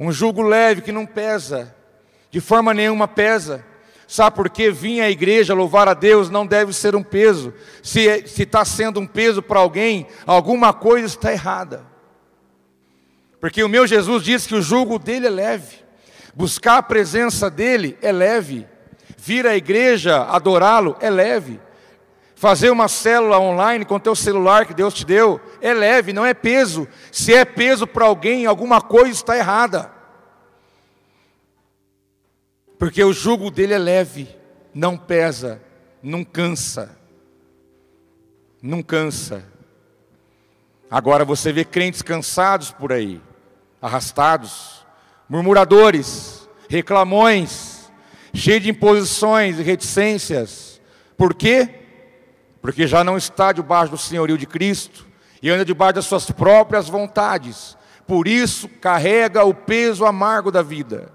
[0.00, 1.76] Um jugo leve que não pesa,
[2.30, 3.62] de forma nenhuma pesa.
[4.08, 4.70] Sabe por quê?
[4.70, 7.52] Vir à igreja louvar a Deus não deve ser um peso.
[7.82, 8.00] Se
[8.38, 11.91] está sendo um peso para alguém, alguma coisa está errada.
[13.42, 15.78] Porque o meu Jesus diz que o jugo dele é leve.
[16.32, 18.68] Buscar a presença dele é leve.
[19.18, 21.60] Vir à igreja, adorá-lo, é leve.
[22.36, 26.32] Fazer uma célula online com teu celular que Deus te deu, é leve, não é
[26.32, 26.86] peso.
[27.10, 29.90] Se é peso para alguém, alguma coisa está errada.
[32.78, 34.28] Porque o jugo dele é leve,
[34.72, 35.60] não pesa,
[36.00, 36.96] não cansa.
[38.62, 39.44] Não cansa.
[40.88, 43.20] Agora você vê crentes cansados por aí,
[43.82, 44.86] arrastados,
[45.28, 47.90] murmuradores, reclamões,
[48.32, 50.80] cheios de imposições e reticências.
[51.16, 51.68] Por quê?
[52.60, 55.06] Porque já não está debaixo do senhorio de Cristo
[55.42, 57.76] e anda debaixo das suas próprias vontades.
[58.06, 61.12] Por isso carrega o peso amargo da vida.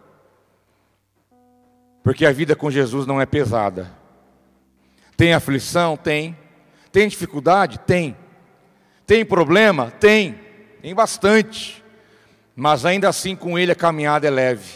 [2.03, 3.91] Porque a vida com Jesus não é pesada.
[5.15, 5.95] Tem aflição?
[5.97, 6.37] Tem.
[6.91, 7.79] Tem dificuldade?
[7.79, 8.15] Tem.
[9.05, 9.91] Tem problema?
[9.91, 10.39] Tem.
[10.81, 11.83] Tem bastante.
[12.57, 14.73] Mas ainda assim com Ele a caminhada é leve.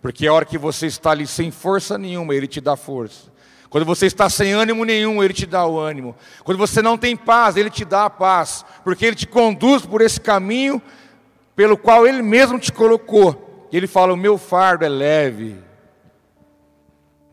[0.00, 3.30] Porque a hora que você está ali sem força nenhuma, Ele te dá força.
[3.68, 6.16] Quando você está sem ânimo nenhum, Ele te dá o ânimo.
[6.42, 8.64] Quando você não tem paz, Ele te dá a paz.
[8.82, 10.80] Porque Ele te conduz por esse caminho
[11.54, 13.68] pelo qual Ele mesmo te colocou.
[13.70, 15.66] Ele fala: O meu fardo é leve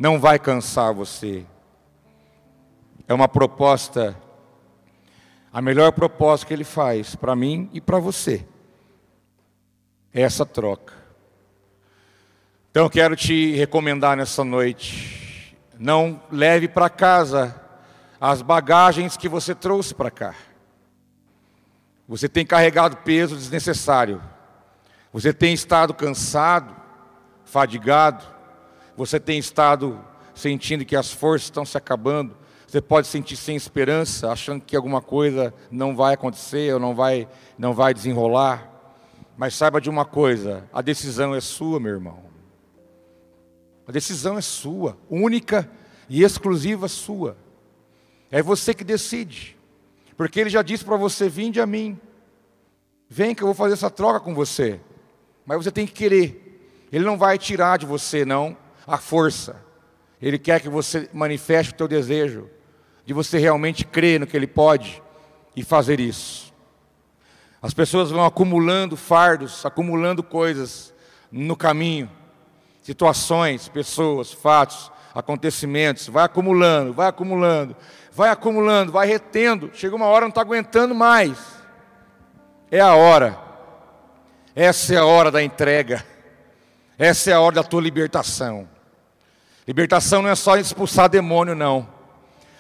[0.04, 1.46] não vai cansar você.
[3.08, 4.14] É uma proposta,
[5.52, 8.46] a melhor proposta que ele faz para mim e para você.
[10.14, 10.94] Essa troca.
[12.70, 17.60] Então eu quero te recomendar nessa noite, não leve para casa
[18.20, 20.36] as bagagens que você trouxe para cá.
[22.08, 24.22] Você tem carregado peso desnecessário.
[25.12, 26.76] Você tem estado cansado,
[27.46, 28.26] fadigado,
[28.98, 32.36] você tem estado sentindo que as forças estão se acabando,
[32.68, 37.28] você pode sentir sem esperança, achando que alguma coisa não vai acontecer ou não vai,
[37.56, 38.73] não vai desenrolar.
[39.38, 42.24] Mas saiba de uma coisa: a decisão é sua, meu irmão.
[43.88, 45.70] A decisão é sua, única
[46.10, 47.38] e exclusiva sua.
[48.32, 49.58] É você que decide.
[50.16, 52.00] Porque ele já disse para você: vinde a mim.
[53.10, 54.80] Vem que eu vou fazer essa troca com você.
[55.46, 56.88] Mas você tem que querer.
[56.92, 58.56] Ele não vai tirar de você, não
[58.88, 59.62] a força.
[60.22, 62.50] Ele quer que você manifeste o teu desejo
[63.06, 65.02] de você realmente crer no que ele pode
[65.56, 66.53] e fazer isso.
[67.64, 70.94] As pessoas vão acumulando fardos, acumulando coisas
[71.32, 72.12] no caminho,
[72.82, 77.74] situações, pessoas, fatos, acontecimentos, vai acumulando, vai acumulando,
[78.12, 79.72] vai acumulando, vai retendo.
[79.74, 81.38] Chega uma hora não está aguentando mais.
[82.70, 83.40] É a hora.
[84.54, 86.06] Essa é a hora da entrega.
[87.00, 88.68] Essa é a hora da tua libertação.
[89.66, 91.88] Libertação não é só expulsar demônio, não.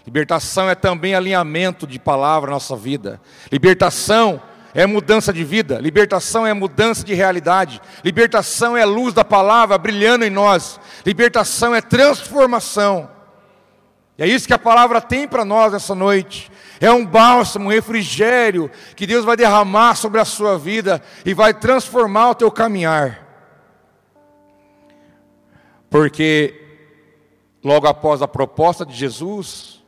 [0.06, 3.20] Libertação é também alinhamento de palavra na nossa vida.
[3.52, 4.42] Libertação
[4.74, 5.80] é mudança de vida.
[5.80, 7.82] Libertação é mudança de realidade.
[8.04, 10.80] Libertação é a luz da palavra brilhando em nós.
[11.06, 13.10] Libertação é transformação.
[14.18, 16.52] E é isso que a palavra tem para nós essa noite.
[16.82, 21.54] É um bálsamo, um refrigério que Deus vai derramar sobre a sua vida e vai
[21.54, 23.22] transformar o teu caminhar.
[25.90, 26.60] Porque
[27.64, 29.84] logo após a proposta de Jesus,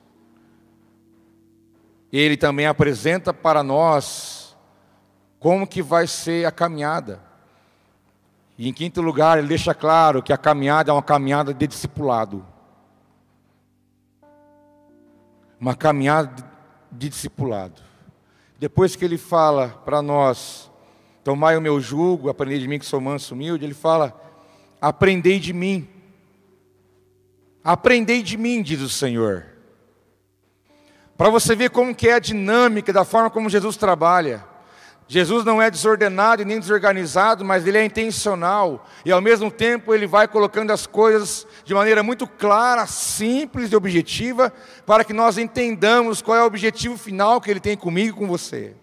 [2.13, 4.44] ele também apresenta para nós
[5.45, 7.21] como que vai ser a caminhada.
[8.58, 12.43] E em quinto lugar, ele deixa claro que a caminhada é uma caminhada de discipulado.
[15.60, 16.43] Uma caminhada
[16.91, 17.79] de discipulado.
[18.58, 20.71] Depois que ele fala para nós,
[21.23, 24.19] tomai o meu jugo, aprendei de mim que sou manso humilde, ele fala,
[24.81, 25.88] aprendei de mim.
[27.63, 29.45] Aprendei de mim, diz o Senhor.
[31.15, 34.54] Para você ver como que é a dinâmica da forma como Jesus trabalha.
[35.07, 38.87] Jesus não é desordenado e nem desorganizado, mas ele é intencional.
[39.05, 43.75] E ao mesmo tempo ele vai colocando as coisas de maneira muito clara, simples e
[43.75, 44.51] objetiva,
[44.85, 48.27] para que nós entendamos qual é o objetivo final que ele tem comigo e com
[48.27, 48.73] você.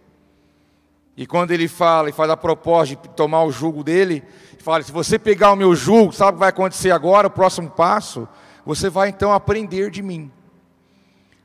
[1.17, 4.23] E quando ele fala e faz a proposta de tomar o jugo dele,
[4.59, 7.69] fala: se você pegar o meu jugo, sabe o que vai acontecer agora, o próximo
[7.69, 8.29] passo?
[8.65, 10.31] Você vai então aprender de mim.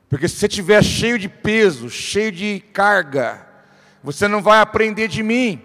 [0.08, 3.47] Porque se você estiver cheio de peso, cheio de carga,
[4.02, 5.62] você não vai aprender de mim.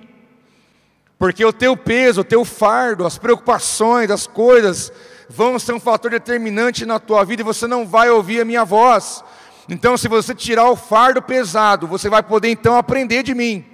[1.18, 4.92] Porque o teu peso, o teu fardo, as preocupações, as coisas
[5.30, 8.66] vão ser um fator determinante na tua vida e você não vai ouvir a minha
[8.66, 9.24] voz.
[9.70, 13.66] Então, se você tirar o fardo pesado, você vai poder então aprender de mim.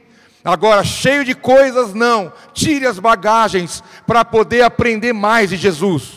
[0.44, 2.32] Agora, cheio de coisas, não.
[2.54, 6.14] Tire as bagagens para poder aprender mais de Jesus.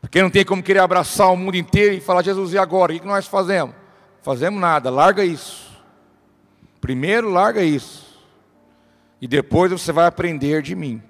[0.00, 2.92] Porque não tem como querer abraçar o mundo inteiro e falar, Jesus, e agora?
[2.92, 3.74] O que nós fazemos?
[4.22, 5.69] Fazemos nada, larga isso.
[6.80, 8.18] Primeiro larga isso.
[9.20, 11.02] E depois você vai aprender de mim.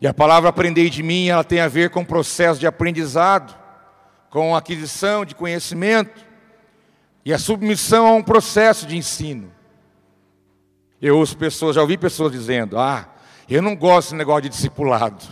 [0.00, 3.56] E a palavra aprender de mim, ela tem a ver com o processo de aprendizado,
[4.28, 6.24] com aquisição de conhecimento
[7.24, 9.50] e a submissão a um processo de ensino.
[11.00, 13.08] Eu ouço pessoas, já ouvi pessoas dizendo: "Ah,
[13.48, 15.24] eu não gosto desse negócio de discipulado".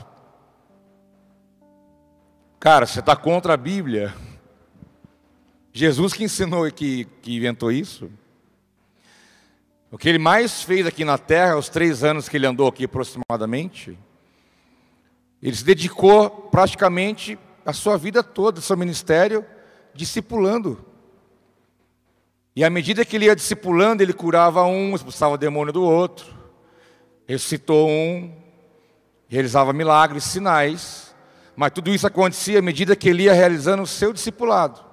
[2.58, 4.14] Cara, você está contra a Bíblia?
[5.72, 8.10] Jesus que ensinou que, que inventou isso?
[9.94, 12.84] O que ele mais fez aqui na terra, os três anos que ele andou aqui
[12.84, 13.96] aproximadamente,
[15.40, 19.46] ele se dedicou praticamente a sua vida toda, seu ministério,
[19.94, 20.84] discipulando.
[22.56, 26.26] E à medida que ele ia discipulando, ele curava um, expulsava o demônio do outro,
[27.24, 28.34] ressuscitou um,
[29.28, 31.14] realizava milagres, sinais,
[31.54, 34.84] mas tudo isso acontecia à medida que ele ia realizando o seu discipulado.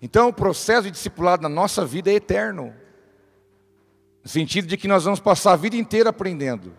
[0.00, 2.78] Então, o processo de discipulado na nossa vida é eterno.
[4.22, 6.72] No sentido de que nós vamos passar a vida inteira aprendendo.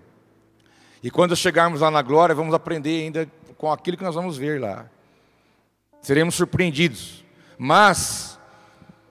[1.04, 3.28] E quando chegarmos lá na glória, vamos aprender ainda
[3.58, 4.86] com aquilo que nós vamos ver lá.
[6.02, 7.24] Seremos surpreendidos.
[7.58, 8.40] Mas,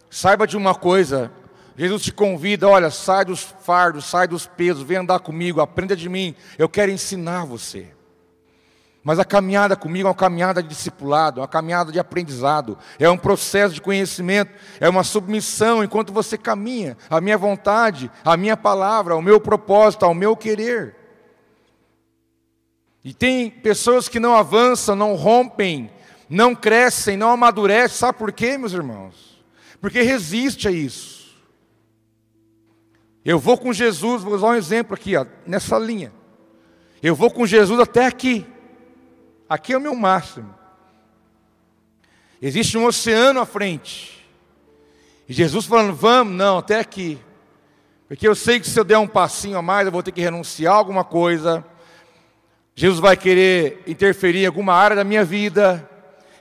[0.09, 1.33] saiba de uma coisa:
[1.77, 6.09] Jesus te convida, olha, sai dos fardos, sai dos pesos, vem andar comigo, aprenda de
[6.09, 7.89] mim, eu quero ensinar você.
[9.03, 13.09] Mas a caminhada comigo é uma caminhada de discipulado, é uma caminhada de aprendizado, é
[13.09, 18.57] um processo de conhecimento, é uma submissão enquanto você caminha, a minha vontade, a minha
[18.57, 20.95] palavra, o meu propósito, ao meu querer.
[23.03, 25.91] E tem pessoas que não avançam, não rompem,
[26.29, 29.43] não crescem, não amadurecem, sabe por quê, meus irmãos?
[29.81, 31.21] Porque resiste a isso.
[33.25, 36.13] Eu vou com Jesus, vou usar um exemplo aqui, ó, nessa linha.
[37.03, 38.47] Eu vou com Jesus até aqui.
[39.51, 40.55] Aqui é o meu máximo.
[42.41, 44.25] Existe um oceano à frente.
[45.29, 47.19] E Jesus falando, vamos, não, até aqui.
[48.07, 50.21] Porque eu sei que se eu der um passinho a mais, eu vou ter que
[50.21, 51.65] renunciar a alguma coisa.
[52.77, 55.85] Jesus vai querer interferir em alguma área da minha vida.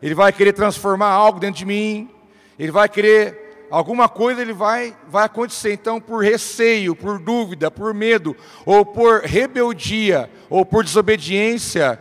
[0.03, 2.11] Ele vai querer transformar algo dentro de mim.
[2.59, 5.73] Ele vai querer alguma coisa, ele vai vai acontecer.
[5.73, 11.99] Então, por receio, por dúvida, por medo, ou por rebeldia, ou por desobediência,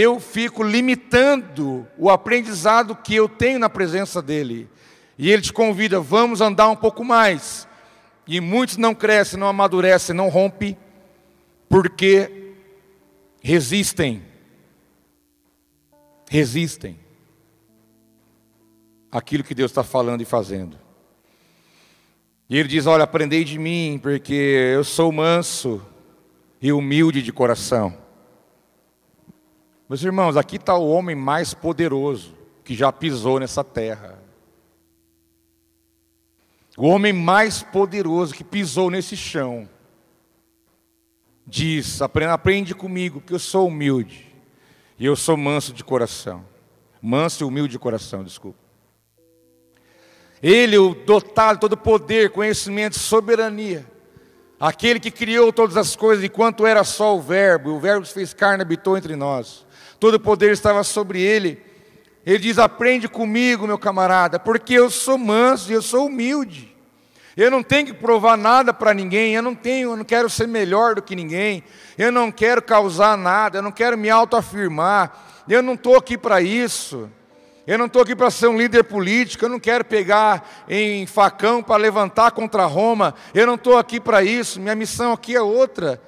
[0.00, 4.68] eu fico limitando o aprendizado que eu tenho na presença dEle.
[5.16, 7.68] E Ele te convida, vamos andar um pouco mais.
[8.26, 10.76] E muitos não crescem, não amadurecem, não rompem,
[11.68, 12.54] porque
[13.42, 14.22] resistem.
[16.28, 16.98] Resistem.
[19.12, 20.76] Aquilo que Deus está falando e fazendo.
[22.48, 24.34] E ele diz: Olha, aprendei de mim, porque
[24.74, 25.80] eu sou manso
[26.60, 28.03] e humilde de coração.
[29.86, 34.18] Meus irmãos, aqui está o homem mais poderoso que já pisou nessa terra.
[36.76, 39.68] O homem mais poderoso que pisou nesse chão.
[41.46, 44.34] Diz: aprende comigo, que eu sou humilde.
[44.98, 46.44] E eu sou manso de coração.
[47.02, 48.58] Manso e humilde de coração, desculpa.
[50.42, 53.86] Ele, o dotado de todo poder, conhecimento, soberania.
[54.58, 58.32] Aquele que criou todas as coisas enquanto era só o Verbo, o Verbo se fez
[58.32, 59.64] carne e habitou entre nós
[60.04, 61.58] todo o poder estava sobre ele.
[62.26, 66.76] Ele diz: Aprende comigo, meu camarada, porque eu sou manso e eu sou humilde.
[67.34, 70.46] Eu não tenho que provar nada para ninguém, eu não tenho, eu não quero ser
[70.46, 71.64] melhor do que ninguém,
[71.96, 76.42] eu não quero causar nada, eu não quero me autoafirmar, eu não estou aqui para
[76.42, 77.10] isso.
[77.66, 81.62] Eu não estou aqui para ser um líder político, eu não quero pegar em facão
[81.62, 85.98] para levantar contra Roma, eu não estou aqui para isso, minha missão aqui é outra.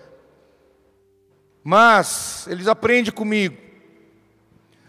[1.64, 3.65] Mas eles aprendem comigo,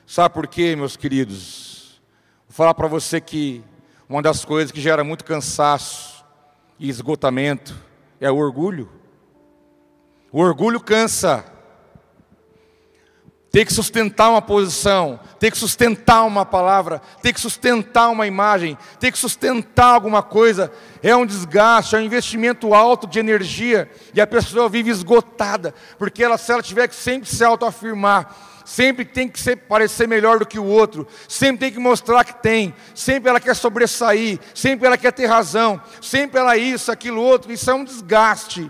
[0.10, 2.00] Sabe por quê, meus queridos?
[2.48, 3.62] Vou falar para você que
[4.08, 6.24] uma das coisas que gera muito cansaço
[6.80, 7.76] e esgotamento
[8.18, 8.90] é o orgulho.
[10.32, 11.44] O orgulho cansa.
[13.52, 18.78] Ter que sustentar uma posição, ter que sustentar uma palavra, ter que sustentar uma imagem,
[19.02, 20.72] ter que sustentar alguma coisa,
[21.04, 26.24] é um desgaste, é um investimento alto de energia, e a pessoa vive esgotada, porque
[26.24, 28.36] ela, se ela tiver que sempre se autoafirmar,
[28.68, 32.44] sempre tem que ser, parecer melhor do que o outro, sempre tem que mostrar que
[32.44, 37.50] tem, sempre ela quer sobressair, sempre ela quer ter razão, sempre ela isso, aquilo outro,
[37.50, 38.70] isso é um desgaste.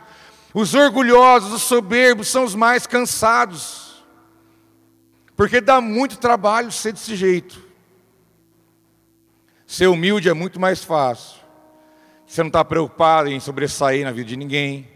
[0.54, 4.06] Os orgulhosos, os soberbos são os mais cansados,
[5.36, 7.60] porque dá muito trabalho ser desse jeito.
[9.66, 11.39] Ser humilde é muito mais fácil.
[12.28, 14.88] Você não está preocupado em sobressair na vida de ninguém.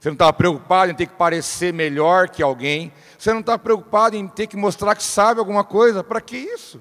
[0.00, 2.92] Você não está preocupado em ter que parecer melhor que alguém.
[3.18, 6.04] Você não está preocupado em ter que mostrar que sabe alguma coisa.
[6.04, 6.80] Para que isso?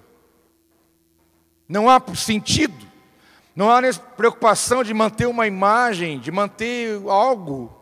[1.67, 2.85] Não há sentido.
[3.55, 3.81] Não há
[4.15, 7.75] preocupação de manter uma imagem, de manter algo.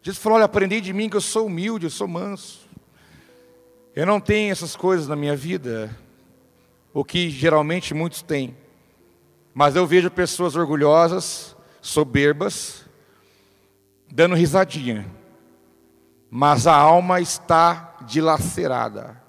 [0.00, 2.66] Jesus falou: Olha, aprendi de mim que eu sou humilde, eu sou manso.
[3.94, 5.94] Eu não tenho essas coisas na minha vida,
[6.92, 8.56] o que geralmente muitos têm.
[9.52, 12.85] Mas eu vejo pessoas orgulhosas, soberbas,
[14.10, 15.06] dando risadinha,
[16.30, 19.20] mas a alma está dilacerada,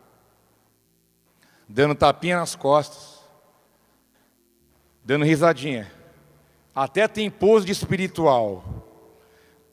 [1.68, 3.22] dando tapinha nas costas,
[5.04, 5.92] dando risadinha,
[6.76, 8.64] até tem pose de espiritual,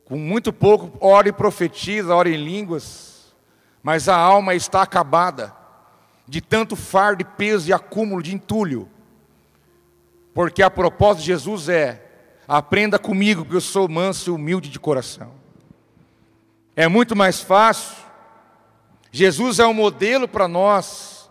[0.05, 3.35] com muito pouco, ora e profetiza, ora em línguas,
[3.83, 5.55] mas a alma está acabada,
[6.27, 8.89] de tanto fardo peso e acúmulo de entulho,
[10.33, 12.04] porque a propósito de Jesus é
[12.47, 15.33] Aprenda comigo, porque eu sou manso e humilde de coração.
[16.77, 17.97] É muito mais fácil.
[19.11, 21.31] Jesus é um modelo para nós.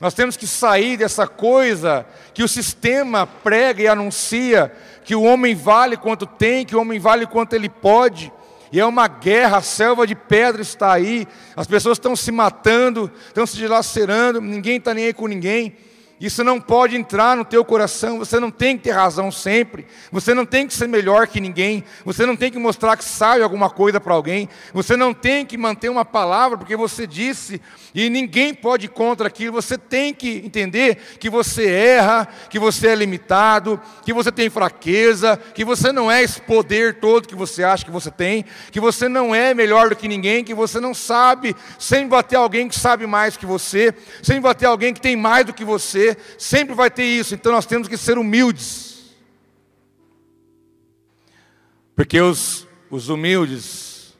[0.00, 4.72] Nós temos que sair dessa coisa que o sistema prega e anuncia,
[5.04, 8.32] que o homem vale quanto tem, que o homem vale quanto ele pode.
[8.72, 13.10] E é uma guerra, a selva de pedra está aí, as pessoas estão se matando,
[13.28, 15.76] estão se dilacerando, ninguém está nem aí com ninguém.
[16.24, 20.32] Isso não pode entrar no teu coração, você não tem que ter razão sempre, você
[20.32, 23.68] não tem que ser melhor que ninguém, você não tem que mostrar que sabe alguma
[23.68, 27.60] coisa para alguém, você não tem que manter uma palavra porque você disse
[27.94, 32.88] e ninguém pode ir contra aquilo, você tem que entender que você erra, que você
[32.88, 37.62] é limitado, que você tem fraqueza, que você não é esse poder todo que você
[37.62, 40.94] acha que você tem, que você não é melhor do que ninguém, que você não
[40.94, 45.44] sabe, sem bater alguém que sabe mais que você, sem bater alguém que tem mais
[45.44, 49.14] do que você, sempre vai ter isso, então nós temos que ser humildes.
[51.94, 54.14] Porque os, os humildes,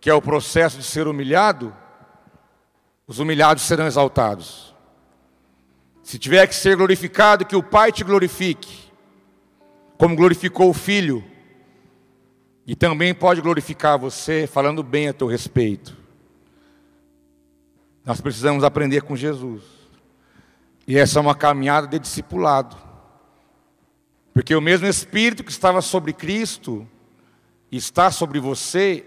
[0.00, 1.74] que é o processo de ser humilhado,
[3.06, 4.74] os humilhados serão exaltados.
[6.02, 8.90] Se tiver que ser glorificado, que o Pai te glorifique,
[9.98, 11.24] como glorificou o Filho,
[12.66, 15.96] e também pode glorificar você falando bem a teu respeito.
[18.04, 19.75] Nós precisamos aprender com Jesus.
[20.86, 22.76] E essa é uma caminhada de discipulado.
[24.32, 26.86] Porque o mesmo Espírito que estava sobre Cristo
[27.72, 29.04] está sobre você,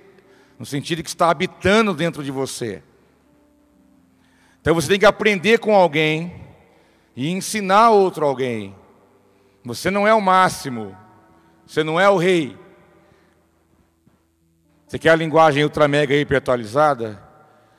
[0.58, 2.84] no sentido que está habitando dentro de você.
[4.60, 6.34] Então você tem que aprender com alguém
[7.16, 8.76] e ensinar outro alguém.
[9.64, 10.98] Você não é o máximo,
[11.66, 12.58] você não é o rei.
[14.88, 17.22] Você quer a linguagem ultra mega hiper atualizada?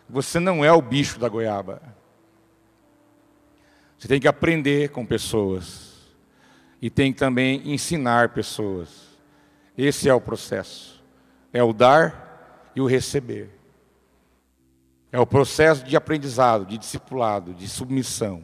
[0.08, 1.82] Você não é o bicho da goiaba.
[4.00, 5.92] Você tem que aprender com pessoas
[6.80, 8.88] e tem que também ensinar pessoas.
[9.76, 11.04] Esse é o processo.
[11.52, 13.50] É o dar e o receber.
[15.12, 18.42] É o processo de aprendizado, de discipulado, de submissão.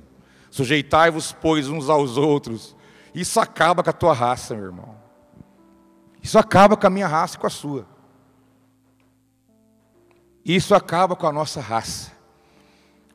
[0.50, 2.76] Sujeitai-vos, pois, uns aos outros.
[3.14, 4.94] Isso acaba com a tua raça, meu irmão.
[6.22, 7.88] Isso acaba com a minha raça e com a sua.
[10.44, 12.15] Isso acaba com a nossa raça.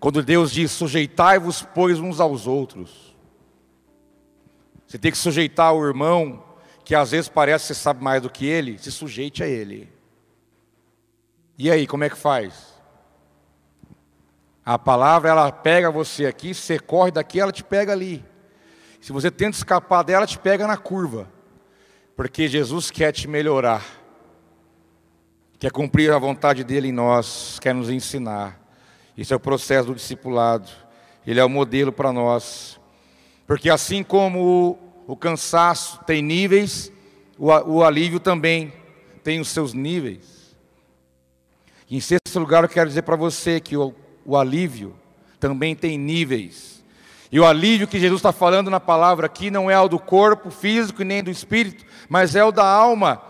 [0.02, 3.16] Quando Deus diz: sujeitai-vos, pois, uns aos outros.
[4.88, 6.44] Você tem que sujeitar o irmão,
[6.84, 9.94] que às vezes parece que você sabe mais do que ele, se sujeite a ele.
[11.56, 12.74] E aí, como é que faz?
[14.66, 18.26] A palavra, ela pega você aqui, você corre daqui, ela te pega ali.
[19.00, 21.32] Se você tenta escapar dela, ela te pega na curva.
[22.16, 23.86] Porque Jesus quer te melhorar.
[25.60, 28.61] Quer cumprir a vontade dele em nós, quer nos ensinar.
[29.22, 30.68] Esse é o processo do discipulado.
[31.28, 32.80] Ele é o modelo para nós.
[33.46, 36.92] Porque assim como o, cansaço tem níveis,
[37.38, 38.74] o, alívio também
[39.24, 40.56] tem os seus níveis.
[41.88, 43.94] em sexto lugar, eu quero dizer para você que o,
[44.26, 44.96] o alívio
[45.40, 46.84] também tem níveis.
[47.32, 50.50] E o alívio que Jesus está falando na palavra aqui não é o do corpo
[50.50, 53.22] físico nem do espírito, mas é o da alma.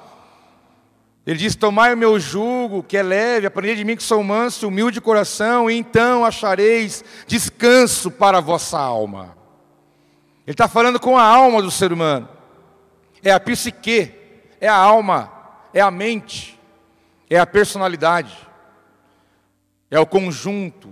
[1.26, 4.66] Ele diz: Tomai o meu jugo, que é leve, aprendei de mim que sou manso
[4.66, 9.38] e humilde de coração, e então achareis descanso para a vossa alma.
[10.46, 12.28] Ele está falando com a alma do ser humano,
[13.24, 14.12] é a psique,
[14.60, 15.32] é a alma,
[15.74, 16.60] é a mente,
[17.30, 18.36] é a personalidade,
[19.90, 20.90] é o conjunto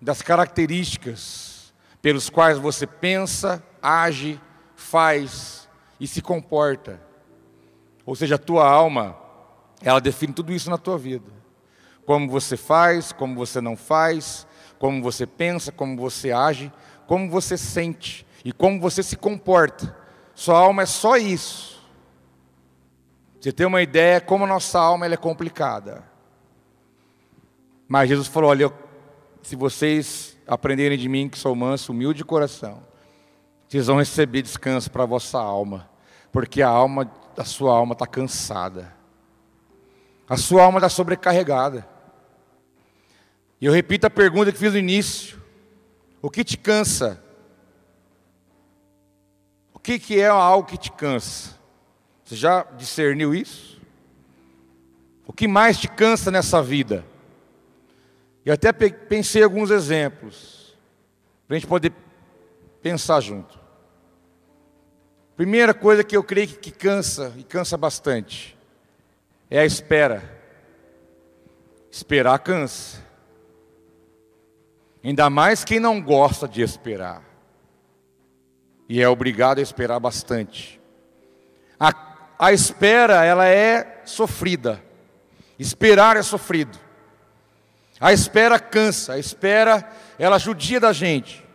[0.00, 4.40] das características pelos quais você pensa, age,
[4.74, 5.68] faz
[6.00, 7.00] e se comporta.
[8.04, 9.21] Ou seja, a tua alma
[9.82, 11.30] ela define tudo isso na tua vida.
[12.06, 14.46] Como você faz, como você não faz,
[14.78, 16.72] como você pensa, como você age,
[17.06, 19.96] como você sente e como você se comporta.
[20.34, 21.80] Sua alma é só isso.
[23.40, 26.04] Você tem uma ideia como a nossa alma é complicada.
[27.88, 28.72] Mas Jesus falou: olha,
[29.42, 32.82] se vocês aprenderem de mim que sou manso, humilde de coração,
[33.68, 35.88] vocês vão receber descanso para a vossa alma,
[36.30, 39.01] porque a alma, a sua alma está cansada.
[40.32, 41.86] A sua alma está sobrecarregada.
[43.60, 45.38] E eu repito a pergunta que fiz no início:
[46.22, 47.22] o que te cansa?
[49.74, 51.54] O que, que é algo que te cansa?
[52.24, 53.78] Você já discerniu isso?
[55.26, 57.04] O que mais te cansa nessa vida?
[58.42, 60.74] E até pensei alguns exemplos,
[61.46, 61.92] para a gente poder
[62.80, 63.60] pensar junto.
[65.36, 68.56] Primeira coisa que eu creio que cansa, e cansa bastante,
[69.52, 70.22] é a espera.
[71.90, 73.02] Esperar cansa.
[75.04, 77.22] Ainda mais quem não gosta de esperar.
[78.88, 80.80] E é obrigado a esperar bastante.
[81.78, 81.92] A,
[82.38, 84.82] a espera, ela é sofrida.
[85.58, 86.78] Esperar é sofrido.
[88.00, 89.86] A espera cansa, a espera,
[90.18, 91.46] ela judia da gente.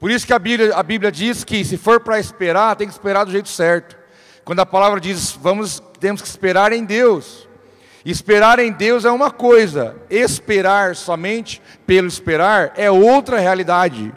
[0.00, 2.92] Por isso que a Bíblia, a Bíblia diz que se for para esperar, tem que
[2.92, 3.99] esperar do jeito certo.
[4.50, 7.46] Quando a palavra diz, vamos temos que esperar em Deus.
[8.04, 14.12] Esperar em Deus é uma coisa, esperar somente pelo esperar é outra realidade.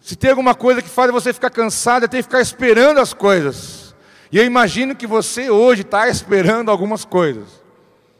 [0.00, 3.14] Se tem alguma coisa que faz você ficar cansado, é ter que ficar esperando as
[3.14, 3.94] coisas.
[4.32, 7.62] E eu imagino que você hoje está esperando algumas coisas.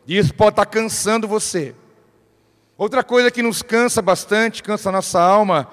[0.07, 1.75] E isso pode estar tá cansando você.
[2.79, 5.69] Outra coisa que nos cansa bastante, cansa a nossa alma,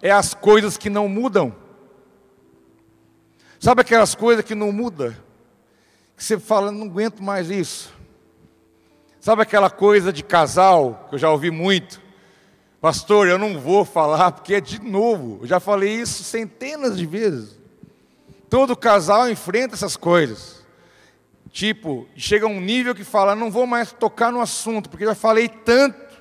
[0.00, 1.67] é as coisas que não mudam.
[3.58, 5.14] Sabe aquelas coisas que não mudam?
[6.18, 7.92] que você fala, não aguento mais isso.
[9.20, 12.02] Sabe aquela coisa de casal, que eu já ouvi muito?
[12.80, 15.38] Pastor, eu não vou falar porque é de novo.
[15.42, 17.56] Eu já falei isso centenas de vezes.
[18.50, 20.64] Todo casal enfrenta essas coisas.
[21.52, 25.48] Tipo, chega um nível que fala, não vou mais tocar no assunto, porque já falei
[25.48, 26.16] tanto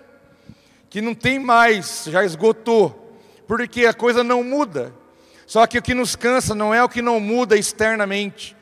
[0.89, 3.17] que não tem mais, já esgotou.
[3.47, 4.93] Porque a coisa não muda.
[5.47, 8.53] Só que o que nos cansa não é o que não muda externamente,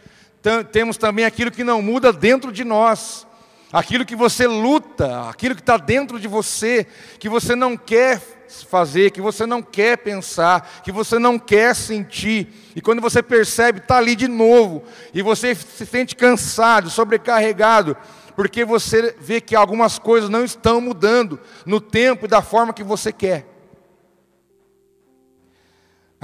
[0.72, 3.26] temos também aquilo que não muda dentro de nós,
[3.74, 6.86] aquilo que você luta, aquilo que está dentro de você,
[7.18, 8.22] que você não quer
[8.70, 13.80] fazer, que você não quer pensar, que você não quer sentir, e quando você percebe,
[13.80, 17.98] está ali de novo, e você se sente cansado, sobrecarregado,
[18.36, 22.84] porque você vê que algumas coisas não estão mudando no tempo e da forma que
[22.84, 23.55] você quer.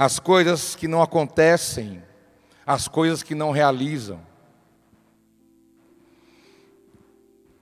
[0.02, 2.02] As coisas que não acontecem
[2.66, 4.20] as coisas que não realizam.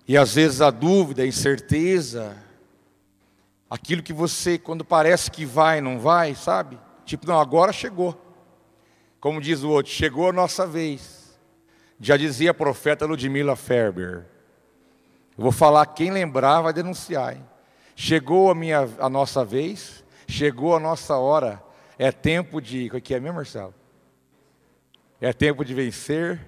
[0.07, 2.37] E às vezes a dúvida, a incerteza,
[3.69, 6.79] aquilo que você, quando parece que vai, não vai, sabe?
[7.05, 8.21] Tipo, não, agora chegou.
[9.21, 11.39] Como diz o outro, chegou a nossa vez.
[12.01, 14.27] Já dizia a profeta Ludmila Ferber.
[15.37, 17.37] Eu vou falar, quem lembrar vai denunciar.
[17.37, 17.47] Hein?
[17.95, 21.63] Chegou a, minha, a nossa vez, chegou a nossa hora.
[22.03, 22.91] É tempo de.
[22.95, 23.75] O que é mesmo, Marcelo?
[25.21, 26.41] É tempo de vencer,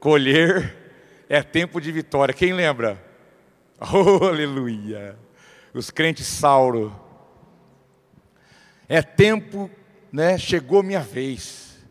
[0.00, 0.74] colher,
[1.28, 2.32] é tempo de vitória.
[2.32, 3.04] Quem lembra?
[3.78, 5.18] Oh, aleluia!
[5.74, 6.98] Os crentes Sauro.
[8.88, 9.70] É tempo,
[10.10, 10.38] né?
[10.38, 11.86] Chegou minha vez.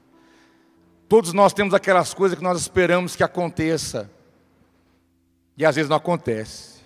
[1.07, 4.09] Todos nós temos aquelas coisas que nós esperamos que aconteça.
[5.55, 6.81] E às vezes não acontece.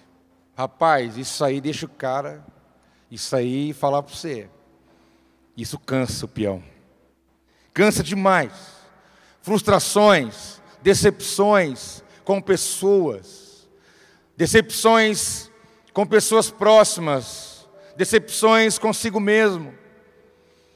[0.57, 2.45] Rapaz, isso aí deixa o cara,
[3.09, 4.49] isso aí falar para você.
[5.59, 6.63] Isso cansa o peão.
[7.73, 8.79] Cansa demais
[9.41, 13.67] frustrações, decepções com pessoas,
[14.37, 15.49] decepções
[15.91, 19.73] com pessoas próximas, decepções consigo mesmo.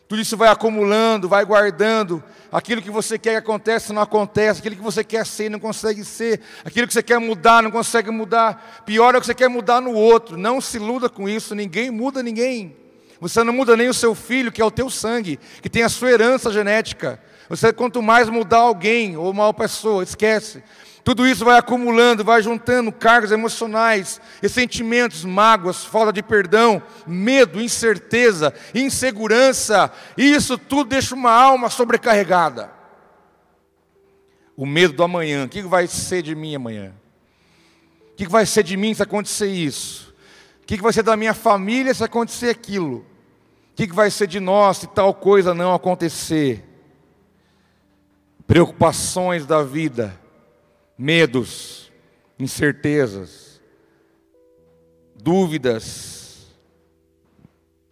[0.07, 2.23] Tudo isso vai acumulando, vai guardando.
[2.51, 6.03] Aquilo que você quer que aconteça não acontece, aquilo que você quer ser não consegue
[6.03, 8.84] ser, aquilo que você quer mudar não consegue mudar.
[8.86, 10.36] Pior é o que você quer mudar no outro.
[10.38, 12.82] Não se iluda com isso, ninguém muda ninguém.
[13.24, 15.88] Você não muda nem o seu filho, que é o teu sangue, que tem a
[15.88, 17.17] sua herança genética.
[17.47, 20.61] Você, quanto mais mudar alguém ou uma pessoa, esquece.
[21.05, 28.53] Tudo isso vai acumulando, vai juntando cargas emocionais, ressentimentos, mágoas, falta de perdão, medo, incerteza,
[28.76, 29.89] insegurança.
[30.17, 32.71] Isso tudo deixa uma alma sobrecarregada.
[34.57, 35.45] O medo do amanhã.
[35.45, 36.93] O que vai ser de mim amanhã?
[38.11, 40.13] O que vai ser de mim se acontecer isso?
[40.61, 43.12] O que vai ser da minha família se acontecer aquilo?
[43.74, 46.63] O que vai ser de nós se tal coisa não acontecer?
[48.45, 50.21] Preocupações da vida
[50.95, 51.91] medos,
[52.38, 53.59] incertezas,
[55.15, 56.47] dúvidas.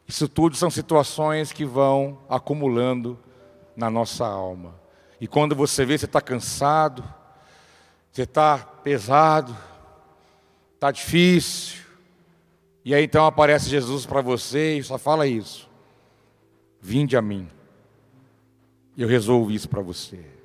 [0.08, 3.18] Isso tudo são situações que vão acumulando
[3.76, 4.80] na nossa alma.
[5.20, 7.04] E quando você vê, você está cansado,
[8.12, 9.58] você está pesado,
[10.76, 11.82] está difícil.
[12.86, 15.71] E aí então aparece Jesus para você e só fala isso.
[16.82, 17.48] Vinde a mim.
[18.98, 20.42] Eu resolvo isso para você.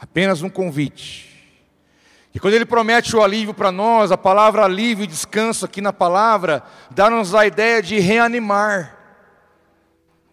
[0.00, 1.28] apenas um convite.
[2.32, 5.92] E quando ele promete o alívio para nós, a palavra alívio e descanso aqui na
[5.92, 8.96] palavra, dá-nos a ideia de reanimar.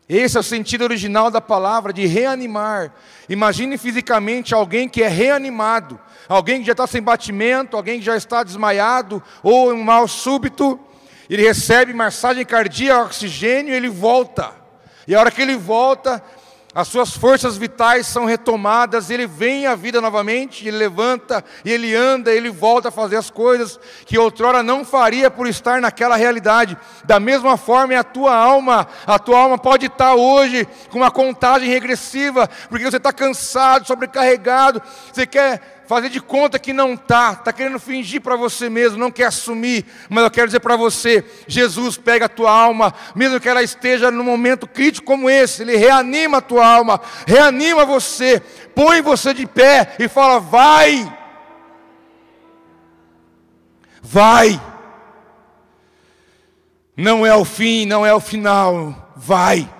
[0.08, 2.94] Esse é o sentido original da palavra, de reanimar.
[3.28, 8.16] Imagine fisicamente alguém que é reanimado, alguém que já está sem batimento, alguém que já
[8.16, 10.80] está desmaiado, ou um mal súbito,
[11.30, 14.52] ele recebe massagem cardíaca, oxigênio, ele volta.
[15.08, 16.22] E a hora que ele volta,
[16.78, 22.32] as suas forças vitais são retomadas, ele vem à vida novamente, ele levanta, ele anda,
[22.32, 26.78] ele volta a fazer as coisas que outrora não faria por estar naquela realidade.
[27.04, 31.10] Da mesma forma é a tua alma, a tua alma pode estar hoje com uma
[31.10, 34.80] contagem regressiva, porque você está cansado, sobrecarregado,
[35.12, 39.10] você quer fazer de conta que não está, está querendo fingir para você mesmo, não
[39.10, 43.50] quer assumir, mas eu quero dizer para você: Jesus pega a tua alma, mesmo que
[43.50, 48.42] ela esteja num momento crítico como esse, Ele reanima a tua alma, reanima você,
[48.76, 51.12] põe você de pé e fala: vai,
[54.02, 54.62] vai.
[56.96, 59.72] Não é o fim, não é o final, vai.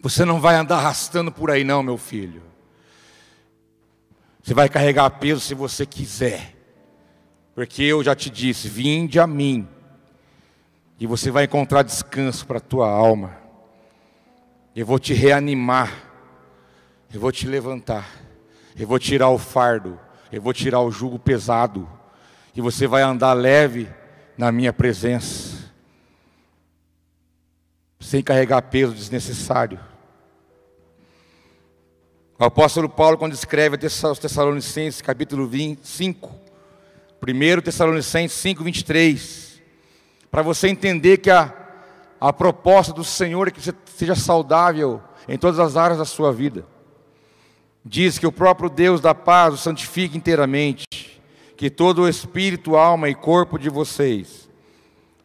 [0.00, 2.47] Você não vai andar arrastando por aí, não, meu filho.
[4.48, 6.54] Você vai carregar peso se você quiser.
[7.54, 9.68] Porque eu já te disse: vinde a mim.
[10.98, 13.36] E você vai encontrar descanso para a tua alma.
[14.74, 15.92] Eu vou te reanimar.
[17.12, 18.08] Eu vou te levantar.
[18.74, 20.00] Eu vou tirar o fardo.
[20.32, 21.86] Eu vou tirar o jugo pesado.
[22.56, 23.86] E você vai andar leve
[24.34, 25.70] na minha presença.
[28.00, 29.78] Sem carregar peso desnecessário.
[32.40, 36.30] O apóstolo Paulo, quando escreve aos Tessalonicenses, capítulo 25,
[37.20, 39.60] 1 Tessalonicenses 5, 23,
[40.30, 41.52] para você entender que a,
[42.20, 46.32] a proposta do Senhor é que você seja saudável em todas as áreas da sua
[46.32, 46.64] vida.
[47.84, 50.86] Diz que o próprio Deus da paz o santifique inteiramente,
[51.56, 54.48] que todo o espírito, alma e corpo de vocês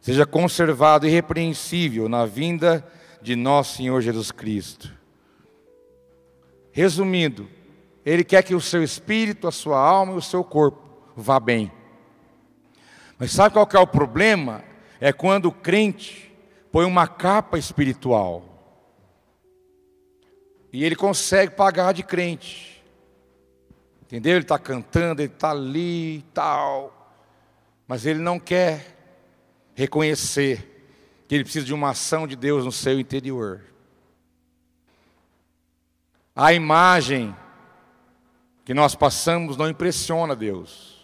[0.00, 2.84] seja conservado irrepreensível na vinda
[3.22, 5.03] de nosso Senhor Jesus Cristo.
[6.74, 7.48] Resumindo,
[8.04, 10.82] Ele quer que o seu espírito, a sua alma e o seu corpo
[11.16, 11.70] vá bem.
[13.16, 14.64] Mas sabe qual é o problema?
[15.00, 16.34] É quando o crente
[16.72, 18.42] põe uma capa espiritual.
[20.72, 22.84] E ele consegue pagar de crente.
[24.02, 24.32] Entendeu?
[24.32, 27.14] Ele está cantando, ele está ali e tal.
[27.86, 28.96] Mas ele não quer
[29.76, 33.62] reconhecer que ele precisa de uma ação de Deus no seu interior.
[36.34, 37.34] A imagem
[38.64, 40.94] que nós passamos não impressiona Deus.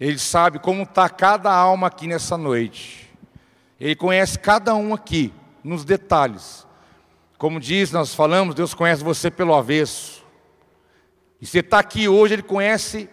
[0.00, 3.10] Ele sabe como está cada alma aqui nessa noite.
[3.78, 5.32] Ele conhece cada um aqui,
[5.62, 6.66] nos detalhes.
[7.36, 10.24] Como diz, nós falamos, Deus conhece você pelo avesso.
[11.40, 13.10] E você está aqui hoje, Ele conhece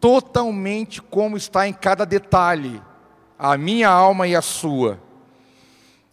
[0.00, 2.82] totalmente como está em cada detalhe,
[3.38, 5.00] a minha alma e a sua.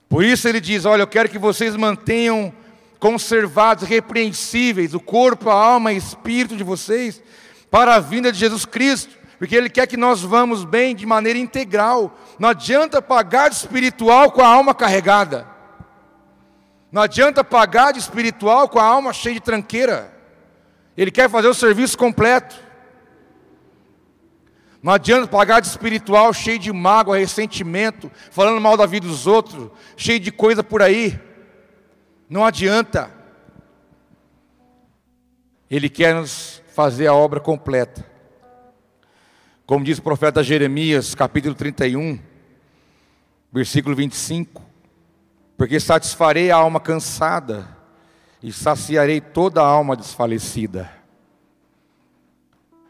[0.07, 2.53] Por isso Ele diz: Olha, eu quero que vocês mantenham
[2.99, 7.21] conservados, repreensíveis, o corpo, a alma e espírito de vocês,
[7.69, 11.37] para a vinda de Jesus Cristo, porque Ele quer que nós vamos bem de maneira
[11.37, 12.17] integral.
[12.39, 15.47] Não adianta pagar de espiritual com a alma carregada.
[16.91, 20.13] Não adianta pagar de espiritual com a alma cheia de tranqueira.
[20.95, 22.55] Ele quer fazer o serviço completo.
[24.81, 29.69] Não adianta pagar de espiritual cheio de mágoa, ressentimento, falando mal da vida dos outros,
[29.95, 31.19] cheio de coisa por aí.
[32.29, 33.09] Não adianta.
[35.69, 38.05] Ele quer nos fazer a obra completa.
[39.65, 42.19] Como diz o profeta Jeremias, capítulo 31,
[43.51, 44.61] versículo 25:
[45.57, 47.67] Porque satisfarei a alma cansada
[48.41, 50.91] e saciarei toda a alma desfalecida.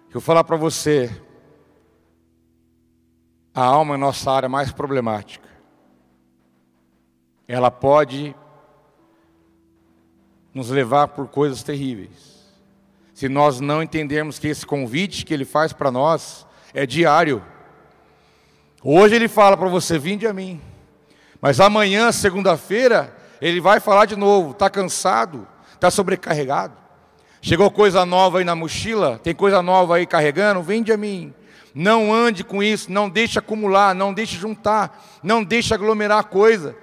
[0.08, 1.10] Eu vou falar para você,
[3.54, 5.48] a alma é a nossa área mais problemática.
[7.48, 8.36] Ela pode
[10.54, 12.38] nos levar por coisas terríveis.
[13.14, 17.44] Se nós não entendermos que esse convite que ele faz para nós é diário.
[18.84, 20.62] Hoje ele fala para você: vinde a mim.
[21.42, 24.52] Mas amanhã, segunda-feira, ele vai falar de novo.
[24.52, 25.48] Está cansado?
[25.74, 26.76] Está sobrecarregado?
[27.42, 29.20] Chegou coisa nova aí na mochila?
[29.24, 30.62] Tem coisa nova aí carregando?
[30.62, 31.34] Vende a mim.
[31.74, 36.76] Não ande com isso, não deixe acumular, não deixe juntar, não deixe aglomerar coisa.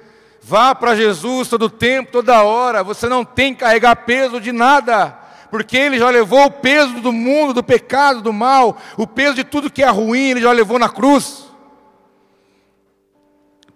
[0.47, 2.85] Vá para Jesus todo tempo, toda hora.
[2.85, 5.25] Você não tem que carregar peso de nada
[5.55, 9.45] porque ele já levou o peso do mundo, do pecado, do mal, o peso de
[9.45, 11.49] tudo que é ruim, ele já levou na cruz,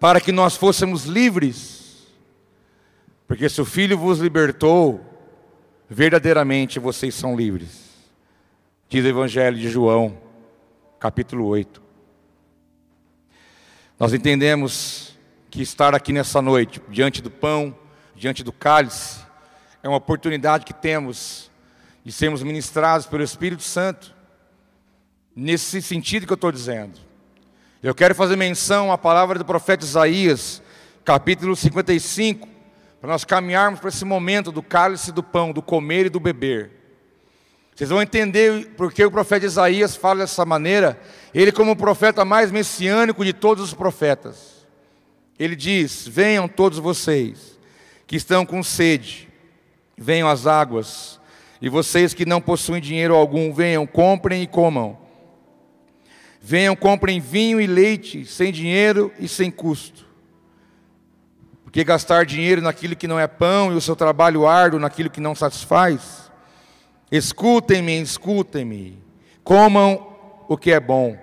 [0.00, 2.04] para que nós fôssemos livres,
[3.28, 5.00] porque se o Filho vos libertou,
[5.88, 7.78] verdadeiramente vocês são livres,
[8.88, 10.18] diz o Evangelho de João,
[10.98, 11.80] capítulo 8.
[14.00, 15.07] Nós entendemos
[15.50, 17.76] que estar aqui nessa noite, diante do pão,
[18.14, 19.20] diante do cálice,
[19.82, 21.50] é uma oportunidade que temos
[22.04, 24.14] e sermos ministrados pelo Espírito Santo,
[25.34, 26.98] nesse sentido que eu estou dizendo.
[27.82, 30.62] Eu quero fazer menção à palavra do profeta Isaías,
[31.04, 32.48] capítulo 55,
[33.00, 36.72] para nós caminharmos para esse momento do cálice do pão, do comer e do beber.
[37.74, 41.00] Vocês vão entender porque o profeta Isaías fala dessa maneira,
[41.32, 44.57] ele, como o profeta mais messiânico de todos os profetas,
[45.38, 47.58] ele diz: Venham todos vocês
[48.06, 49.28] que estão com sede,
[49.96, 51.20] venham às águas,
[51.60, 54.98] e vocês que não possuem dinheiro algum, venham, comprem e comam.
[56.40, 60.06] Venham, comprem vinho e leite, sem dinheiro e sem custo.
[61.64, 65.20] Porque gastar dinheiro naquilo que não é pão e o seu trabalho árduo naquilo que
[65.20, 66.30] não satisfaz?
[67.10, 69.02] Escutem-me, escutem-me.
[69.44, 70.16] Comam
[70.48, 71.18] o que é bom,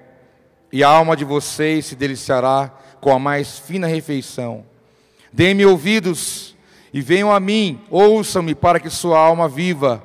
[0.72, 2.72] e a alma de vocês se deliciará
[3.06, 4.66] com a mais fina refeição.
[5.32, 6.56] Deem-me ouvidos
[6.91, 10.03] e venham a mim, ouçam-me para que sua alma viva.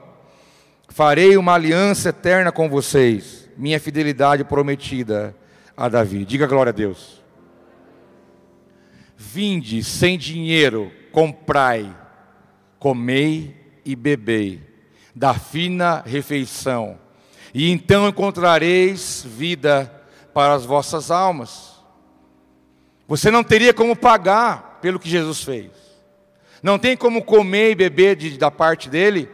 [0.86, 5.34] Farei uma aliança eterna com vocês, minha fidelidade prometida
[5.74, 6.26] a Davi.
[6.26, 7.22] Diga glória a Deus.
[9.16, 11.90] Vinde sem dinheiro, comprai,
[12.78, 14.60] comei e bebei
[15.16, 16.98] da fina refeição,
[17.54, 19.90] e então encontrareis vida
[20.34, 21.79] para as vossas almas.
[23.10, 25.72] Você não teria como pagar pelo que Jesus fez.
[26.62, 29.28] Não tem como comer e beber de, da parte dele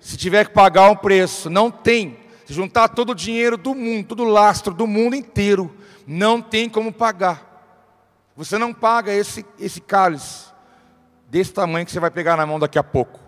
[0.00, 2.18] se tiver que pagar um preço, não tem.
[2.44, 5.72] Se juntar todo o dinheiro do mundo, todo o lastro do mundo inteiro,
[6.04, 7.62] não tem como pagar.
[8.36, 10.46] Você não paga esse, esse cálice
[11.28, 13.20] desse tamanho que você vai pegar na mão daqui a pouco.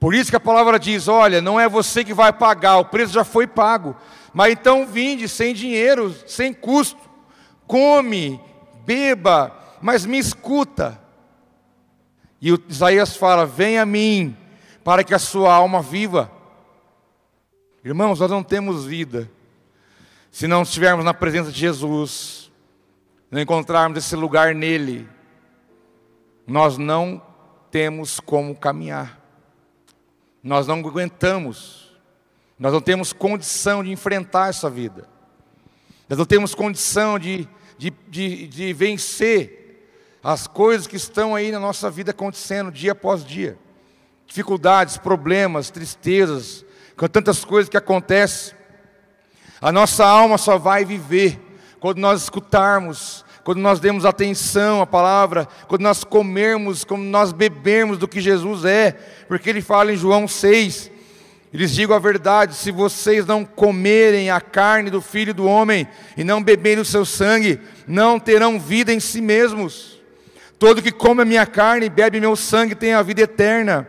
[0.00, 3.12] Por isso que a palavra diz: olha, não é você que vai pagar, o preço
[3.12, 3.94] já foi pago.
[4.34, 6.98] Mas então vinde sem dinheiro, sem custo,
[7.64, 8.40] come,
[8.84, 11.00] beba, mas me escuta.
[12.40, 14.36] E Isaías fala: vem a mim,
[14.82, 16.30] para que a sua alma viva.
[17.84, 19.30] Irmãos, nós não temos vida
[20.32, 22.50] se não estivermos na presença de Jesus,
[23.30, 25.06] não encontrarmos esse lugar nele.
[26.46, 27.20] Nós não
[27.70, 29.20] temos como caminhar,
[30.42, 31.94] nós não aguentamos,
[32.58, 35.06] nós não temos condição de enfrentar essa vida,
[36.08, 37.46] nós não temos condição de,
[37.82, 39.88] de, de, de vencer
[40.22, 43.58] as coisas que estão aí na nossa vida acontecendo dia após dia
[44.24, 46.64] dificuldades, problemas, tristezas,
[46.96, 48.54] com tantas coisas que acontecem.
[49.60, 51.38] A nossa alma só vai viver
[51.80, 57.98] quando nós escutarmos, quando nós demos atenção à palavra, quando nós comermos, quando nós bebermos
[57.98, 58.92] do que Jesus é,
[59.28, 60.90] porque ele fala em João 6,
[61.58, 65.86] lhes digo a verdade: se vocês não comerem a carne do filho do homem
[66.16, 70.00] e não beberem o seu sangue, não terão vida em si mesmos.
[70.58, 73.88] Todo que come a minha carne e bebe meu sangue tem a vida eterna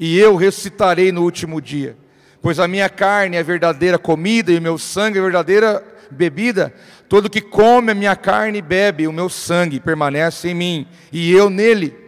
[0.00, 1.96] e eu ressuscitarei no último dia.
[2.40, 6.74] Pois a minha carne é verdadeira comida e o meu sangue é verdadeira bebida.
[7.08, 11.30] Todo que come a minha carne e bebe o meu sangue permanece em mim e
[11.32, 12.01] eu nele.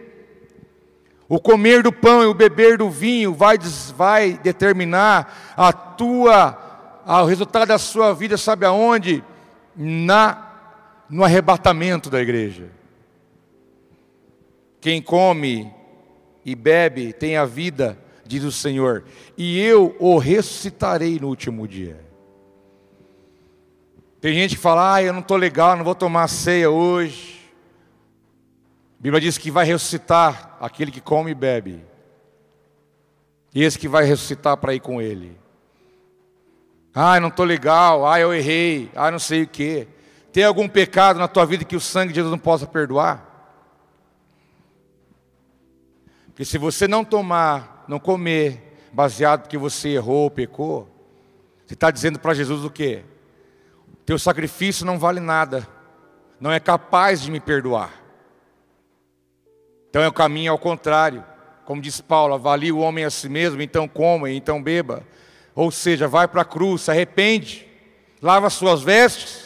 [1.27, 3.57] O comer do pão e o beber do vinho vai,
[3.95, 9.23] vai determinar a tua, o resultado da sua vida, sabe aonde?
[9.75, 10.51] Na,
[11.09, 12.69] no arrebatamento da igreja.
[14.79, 15.73] Quem come
[16.45, 19.03] e bebe tem a vida, diz o Senhor,
[19.35, 22.05] e eu o ressuscitarei no último dia.
[24.21, 27.34] Tem gente que fala, ah, eu não estou legal, não vou tomar ceia hoje.
[29.05, 31.85] Bíblia diz que vai ressuscitar aquele que come e bebe.
[33.53, 35.37] E esse que vai ressuscitar para ir com ele.
[36.91, 39.87] Ah, não estou legal, ah, eu errei, ah, não sei o que.
[40.33, 43.53] Tem algum pecado na tua vida que o sangue de Jesus não possa perdoar?
[46.29, 50.89] Porque se você não tomar, não comer, baseado porque você errou, pecou,
[51.63, 53.05] você está dizendo para Jesus o quê?
[54.03, 55.67] Teu sacrifício não vale nada,
[56.39, 58.04] não é capaz de me perdoar.
[59.95, 61.23] Então é o caminho ao contrário.
[61.63, 65.03] Como diz Paulo, avalie o homem a si mesmo, então coma, então beba.
[65.55, 67.65] Ou seja, vai para a cruz, se arrepende,
[68.21, 69.45] lava suas vestes.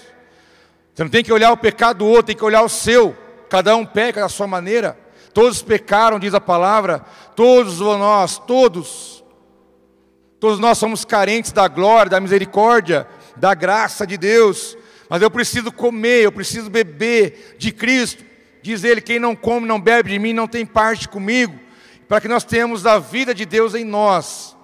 [0.91, 3.15] Você não tem que olhar o pecado do outro, tem que olhar o seu.
[3.47, 4.97] Cada um peca da sua maneira.
[5.35, 7.05] Todos pecaram, diz a palavra.
[7.35, 9.23] Todos nós, todos.
[10.39, 14.75] Todos nós somos carentes da glória, da misericórdia, da graça de Deus.
[15.07, 18.28] Mas eu preciso comer, eu preciso beber de Cristo.
[18.61, 21.59] Diz ele: quem não come, não bebe de mim, não tem parte comigo.
[22.07, 24.57] Para que nós tenhamos a vida de Deus em nós,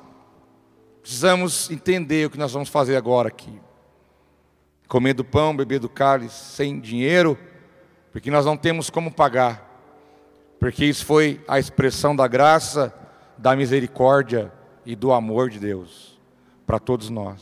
[1.02, 3.62] precisamos entender o que nós vamos fazer agora aqui.
[4.88, 7.38] Comer do pão, beber do cálice, sem dinheiro,
[8.12, 9.64] porque nós não temos como pagar.
[10.60, 12.94] Porque isso foi a expressão da graça,
[13.38, 14.52] da misericórdia
[14.86, 16.20] e do amor de Deus
[16.66, 17.42] para todos nós.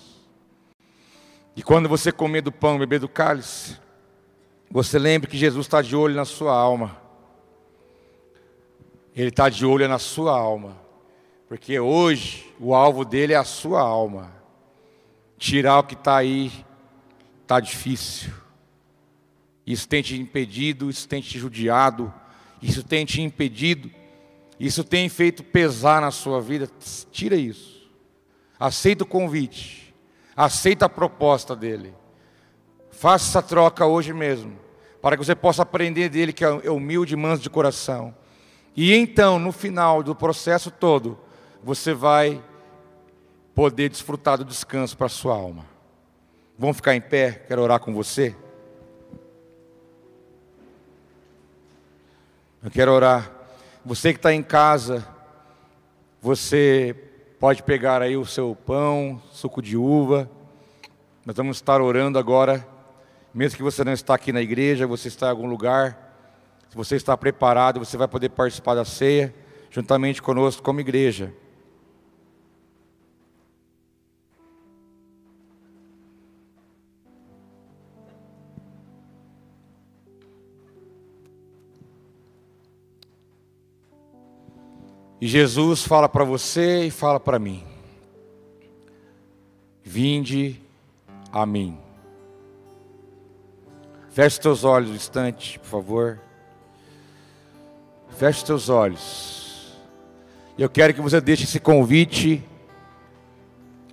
[1.55, 3.77] E quando você comer do pão, beber do cálice,
[4.73, 6.97] você lembre que Jesus está de olho na sua alma.
[9.15, 10.81] Ele está de olho na sua alma.
[11.47, 14.33] Porque hoje o alvo dele é a sua alma.
[15.37, 16.51] Tirar o que está aí
[17.43, 18.33] está difícil.
[19.65, 22.13] Isso tem te impedido, isso tem te judiado,
[22.61, 23.89] isso tem te impedido,
[24.59, 26.67] isso tem feito pesar na sua vida.
[27.11, 27.87] Tira isso.
[28.59, 29.83] Aceita o convite
[30.35, 31.93] Aceita a proposta dele.
[32.91, 34.57] Faça essa troca hoje mesmo,
[35.03, 38.15] para que você possa aprender dele que é humilde e manso de coração.
[38.75, 41.19] E então, no final do processo todo,
[41.61, 42.41] você vai
[43.53, 45.63] poder desfrutar do descanso para a sua alma.
[46.57, 48.35] Vamos ficar em pé, quero orar com você.
[52.63, 53.29] Eu quero orar.
[53.85, 55.07] Você que está em casa,
[56.19, 56.95] você
[57.43, 60.31] Pode pegar aí o seu pão, suco de uva.
[61.25, 62.65] Nós vamos estar orando agora.
[63.33, 65.97] Mesmo que você não está aqui na igreja, você está em algum lugar.
[66.69, 69.33] Se você está preparado, você vai poder participar da ceia
[69.71, 71.33] juntamente conosco como igreja.
[85.19, 87.63] E Jesus fala para você e fala para mim:
[89.81, 90.61] Vinde
[91.31, 91.82] a mim.
[94.13, 96.19] Feche teus olhos um instante, por favor.
[98.17, 99.73] Feche teus olhos.
[100.57, 102.43] Eu quero que você deixe esse convite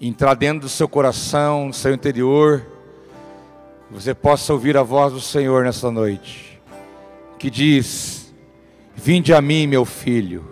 [0.00, 2.64] entrar dentro do seu coração, no seu interior.
[3.90, 6.60] Você possa ouvir a voz do Senhor nessa noite,
[7.38, 8.32] que diz:
[8.94, 10.50] Vinde a mim, meu filho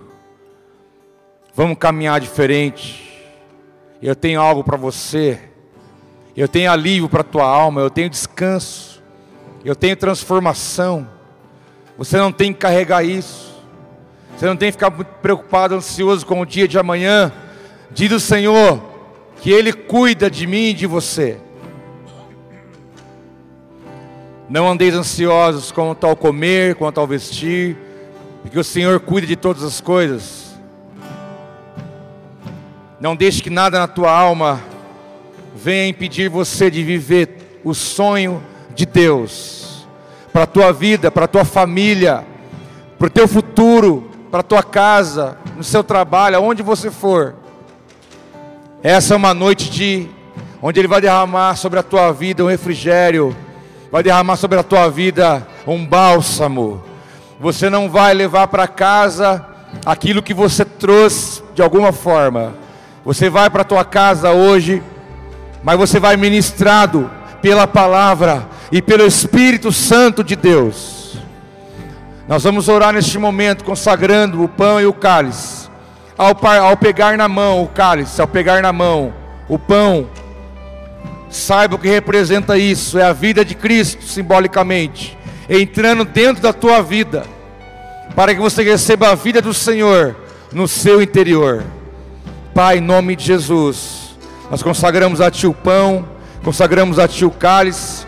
[1.58, 3.20] Vamos caminhar diferente.
[4.00, 5.40] Eu tenho algo para você.
[6.36, 7.80] Eu tenho alívio para tua alma.
[7.80, 8.87] Eu tenho descanso.
[9.64, 11.08] Eu tenho transformação.
[11.96, 13.48] Você não tem que carregar isso.
[14.36, 17.32] Você não tem que ficar muito preocupado, ansioso com o dia de amanhã.
[17.90, 18.80] Diz o Senhor
[19.40, 21.38] que Ele cuida de mim e de você.
[24.48, 27.76] Não andeis ansiosos quanto ao comer, quanto ao vestir,
[28.42, 30.56] porque o Senhor cuida de todas as coisas.
[33.00, 34.60] Não deixe que nada na tua alma
[35.54, 38.42] venha impedir você de viver o sonho
[38.78, 39.86] de Deus
[40.32, 42.24] para a tua vida, para a tua família,
[42.98, 47.34] para o teu futuro, para a tua casa, no seu trabalho, aonde você for.
[48.82, 50.08] Essa é uma noite de
[50.62, 53.36] onde Ele vai derramar sobre a tua vida um refrigério,
[53.90, 56.82] vai derramar sobre a tua vida um bálsamo.
[57.40, 59.44] Você não vai levar para casa
[59.84, 62.54] aquilo que você trouxe de alguma forma
[63.08, 64.82] você vai para a tua casa hoje,
[65.62, 67.10] mas você vai ministrado
[67.40, 71.16] pela palavra e pelo Espírito Santo de Deus.
[72.28, 75.68] Nós vamos orar neste momento, consagrando o pão e o cálice.
[76.16, 79.14] Ao, ao pegar na mão o cálice, ao pegar na mão
[79.48, 80.08] o pão,
[81.30, 85.16] saiba o que representa isso: é a vida de Cristo, simbolicamente,
[85.48, 87.24] entrando dentro da tua vida,
[88.14, 90.14] para que você receba a vida do Senhor
[90.52, 91.64] no seu interior.
[92.54, 94.18] Pai, em nome de Jesus,
[94.50, 96.04] nós consagramos a Ti o pão,
[96.42, 98.07] consagramos a Ti o cálice,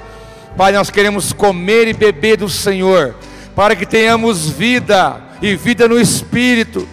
[0.57, 3.15] Pai, nós queremos comer e beber do Senhor,
[3.55, 6.87] para que tenhamos vida e vida no Espírito.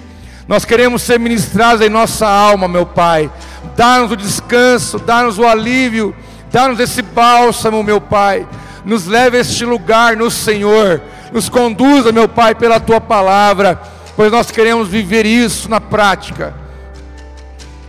[0.48, 3.30] Nós queremos ser ministrados em nossa alma, meu Pai.
[3.76, 6.16] Dá-nos o descanso, dá-nos o alívio,
[6.52, 8.48] dá-nos esse bálsamo, meu Pai.
[8.86, 11.02] Nos leve a este lugar no Senhor.
[11.34, 13.82] Nos conduza, meu Pai, pela tua palavra,
[14.16, 16.54] pois nós queremos viver isso na prática.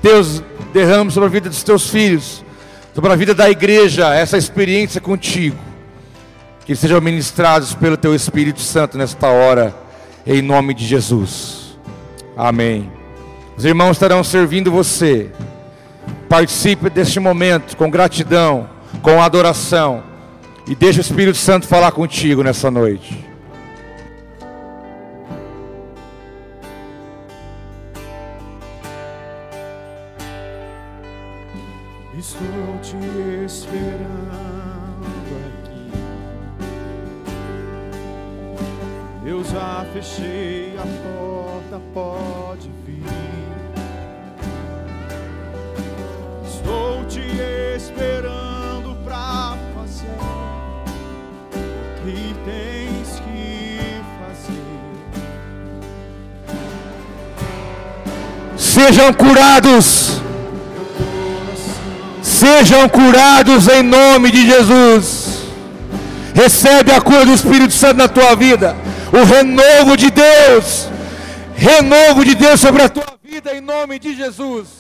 [0.03, 0.43] Deus,
[0.73, 2.45] derrame sobre a vida dos teus filhos,
[2.99, 5.57] sobre a vida da igreja, essa experiência contigo.
[6.67, 9.73] Que sejam ministrados pelo teu Espírito Santo nesta hora,
[10.27, 11.79] em nome de Jesus.
[12.37, 12.91] Amém.
[13.57, 15.31] Os irmãos estarão servindo você.
[16.29, 18.69] Participe deste momento com gratidão,
[19.01, 20.03] com adoração.
[20.67, 23.28] E deixa o Espírito Santo falar contigo nessa noite.
[58.89, 60.23] Sejam curados.
[62.23, 65.43] Sejam curados em nome de Jesus.
[66.35, 68.75] Recebe a cura do Espírito Santo na tua vida.
[69.13, 70.89] O renovo de Deus.
[71.55, 74.78] Renovo de Deus sobre a tua vida em nome de Jesus.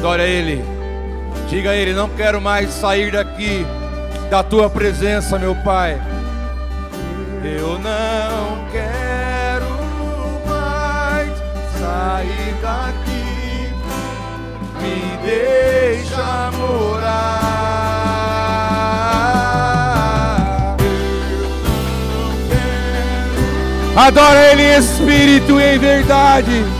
[0.00, 0.64] Adora Ele.
[1.50, 3.66] Diga a Ele: Não quero mais sair daqui
[4.30, 6.00] da tua presença, meu Pai.
[7.44, 9.66] Eu não quero
[10.48, 11.28] mais
[11.78, 13.74] sair daqui.
[14.80, 17.50] me deixa morar.
[23.94, 26.79] Adora Ele em espírito e em verdade.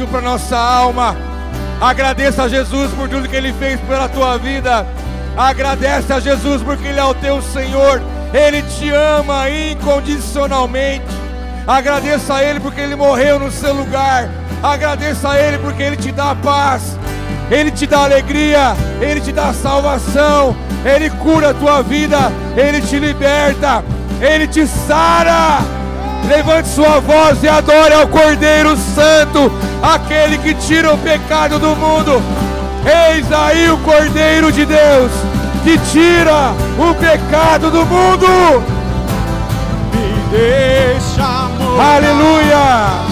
[0.00, 1.16] Que dá o alívio para nossa alma.
[1.80, 4.86] Agradeça a Jesus por tudo que Ele fez pela tua vida.
[5.36, 8.02] Agradece a Jesus porque Ele é o teu Senhor.
[8.32, 11.04] Ele te ama incondicionalmente.
[11.66, 14.28] Agradeça a Ele porque Ele morreu no seu lugar.
[14.62, 16.98] Agradeça a Ele porque Ele te dá paz.
[17.50, 18.74] Ele te dá alegria.
[19.00, 20.56] Ele te dá salvação.
[20.84, 22.32] Ele cura a tua vida.
[22.56, 23.84] Ele te liberta.
[24.20, 25.79] Ele te sara.
[26.28, 29.52] Levante sua voz e adore ao Cordeiro Santo,
[29.82, 32.22] aquele que tira o pecado do mundo.
[32.84, 35.10] Eis aí o Cordeiro de Deus,
[35.64, 38.62] que tira o pecado do mundo.
[39.92, 41.96] Me deixa morar.
[41.96, 43.09] Aleluia!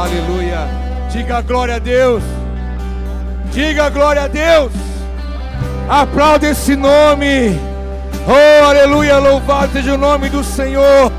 [0.00, 0.66] Aleluia!
[1.10, 2.22] Diga glória a Deus.
[3.52, 4.72] Diga glória a Deus.
[5.86, 7.60] Aplauda esse nome.
[8.26, 9.18] Oh, aleluia!
[9.18, 11.12] Louvado seja o nome do Senhor.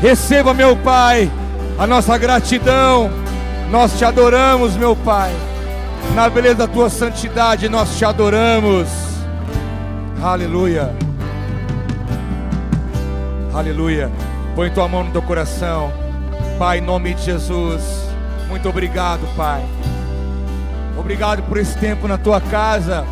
[0.00, 1.28] Receba, meu Pai,
[1.76, 3.10] a nossa gratidão.
[3.72, 5.32] Nós te adoramos, meu Pai.
[6.14, 8.86] Na beleza da tua santidade, nós te adoramos.
[10.22, 10.94] Aleluia.
[13.52, 14.12] Aleluia.
[14.54, 16.03] Põe tua mão no teu coração.
[16.58, 17.82] Pai, em nome de Jesus.
[18.48, 19.64] Muito obrigado, Pai.
[20.96, 23.04] Obrigado por esse tempo na tua casa,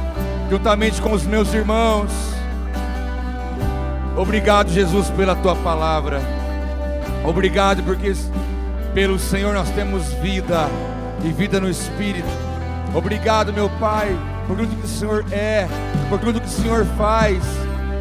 [0.48, 2.10] juntamente com os meus irmãos.
[4.16, 6.20] Obrigado, Jesus, pela tua palavra.
[7.24, 8.14] Obrigado porque
[8.94, 10.68] pelo Senhor nós temos vida
[11.24, 12.28] e vida no Espírito.
[12.94, 14.16] Obrigado, meu Pai,
[14.46, 15.66] por tudo que o Senhor é,
[16.08, 17.42] por tudo que o Senhor faz.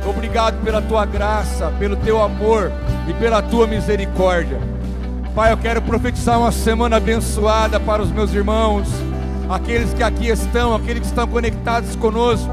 [0.07, 2.71] Obrigado pela tua graça, pelo teu amor
[3.07, 4.59] e pela tua misericórdia.
[5.33, 8.89] Pai, eu quero profetizar uma semana abençoada para os meus irmãos,
[9.49, 12.49] aqueles que aqui estão, aqueles que estão conectados conosco.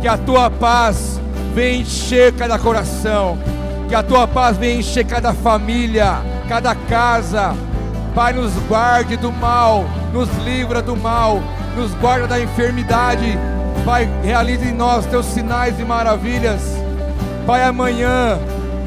[0.00, 1.20] Que a tua paz
[1.54, 3.38] venha encher cada coração,
[3.88, 7.54] que a tua paz venha encher cada família, cada casa.
[8.14, 11.42] Pai, nos guarde do mal, nos livra do mal,
[11.76, 13.38] nos guarda da enfermidade.
[13.84, 16.62] Pai, realize em nós teus sinais e maravilhas.
[17.46, 18.38] Pai, amanhã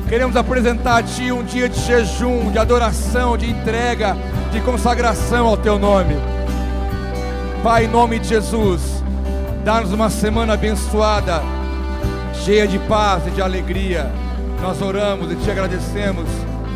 [0.07, 4.15] queremos apresentar a Ti um dia de jejum, de adoração, de entrega,
[4.51, 6.15] de consagração ao Teu nome.
[7.63, 9.03] Pai, em nome de Jesus,
[9.63, 11.41] dá-nos uma semana abençoada,
[12.45, 14.11] cheia de paz e de alegria.
[14.61, 16.27] Nós oramos e te agradecemos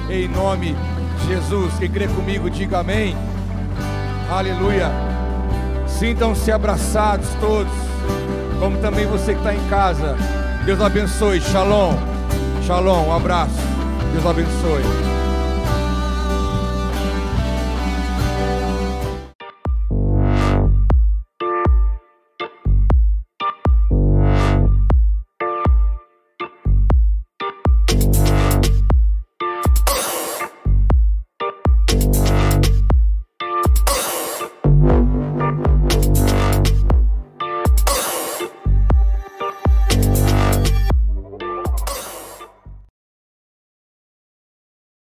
[0.10, 0.76] em nome
[1.20, 1.74] de Jesus.
[1.80, 3.16] Quem crê comigo, diga amém.
[4.30, 4.91] Aleluia.
[5.88, 7.72] Sintam-se abraçados todos,
[8.60, 10.18] como também você que está em casa.
[10.66, 11.40] Deus abençoe.
[11.41, 12.11] Shalom.
[12.72, 13.10] Shalom.
[13.10, 13.52] Um abraço.
[14.14, 15.20] Deus abençoe.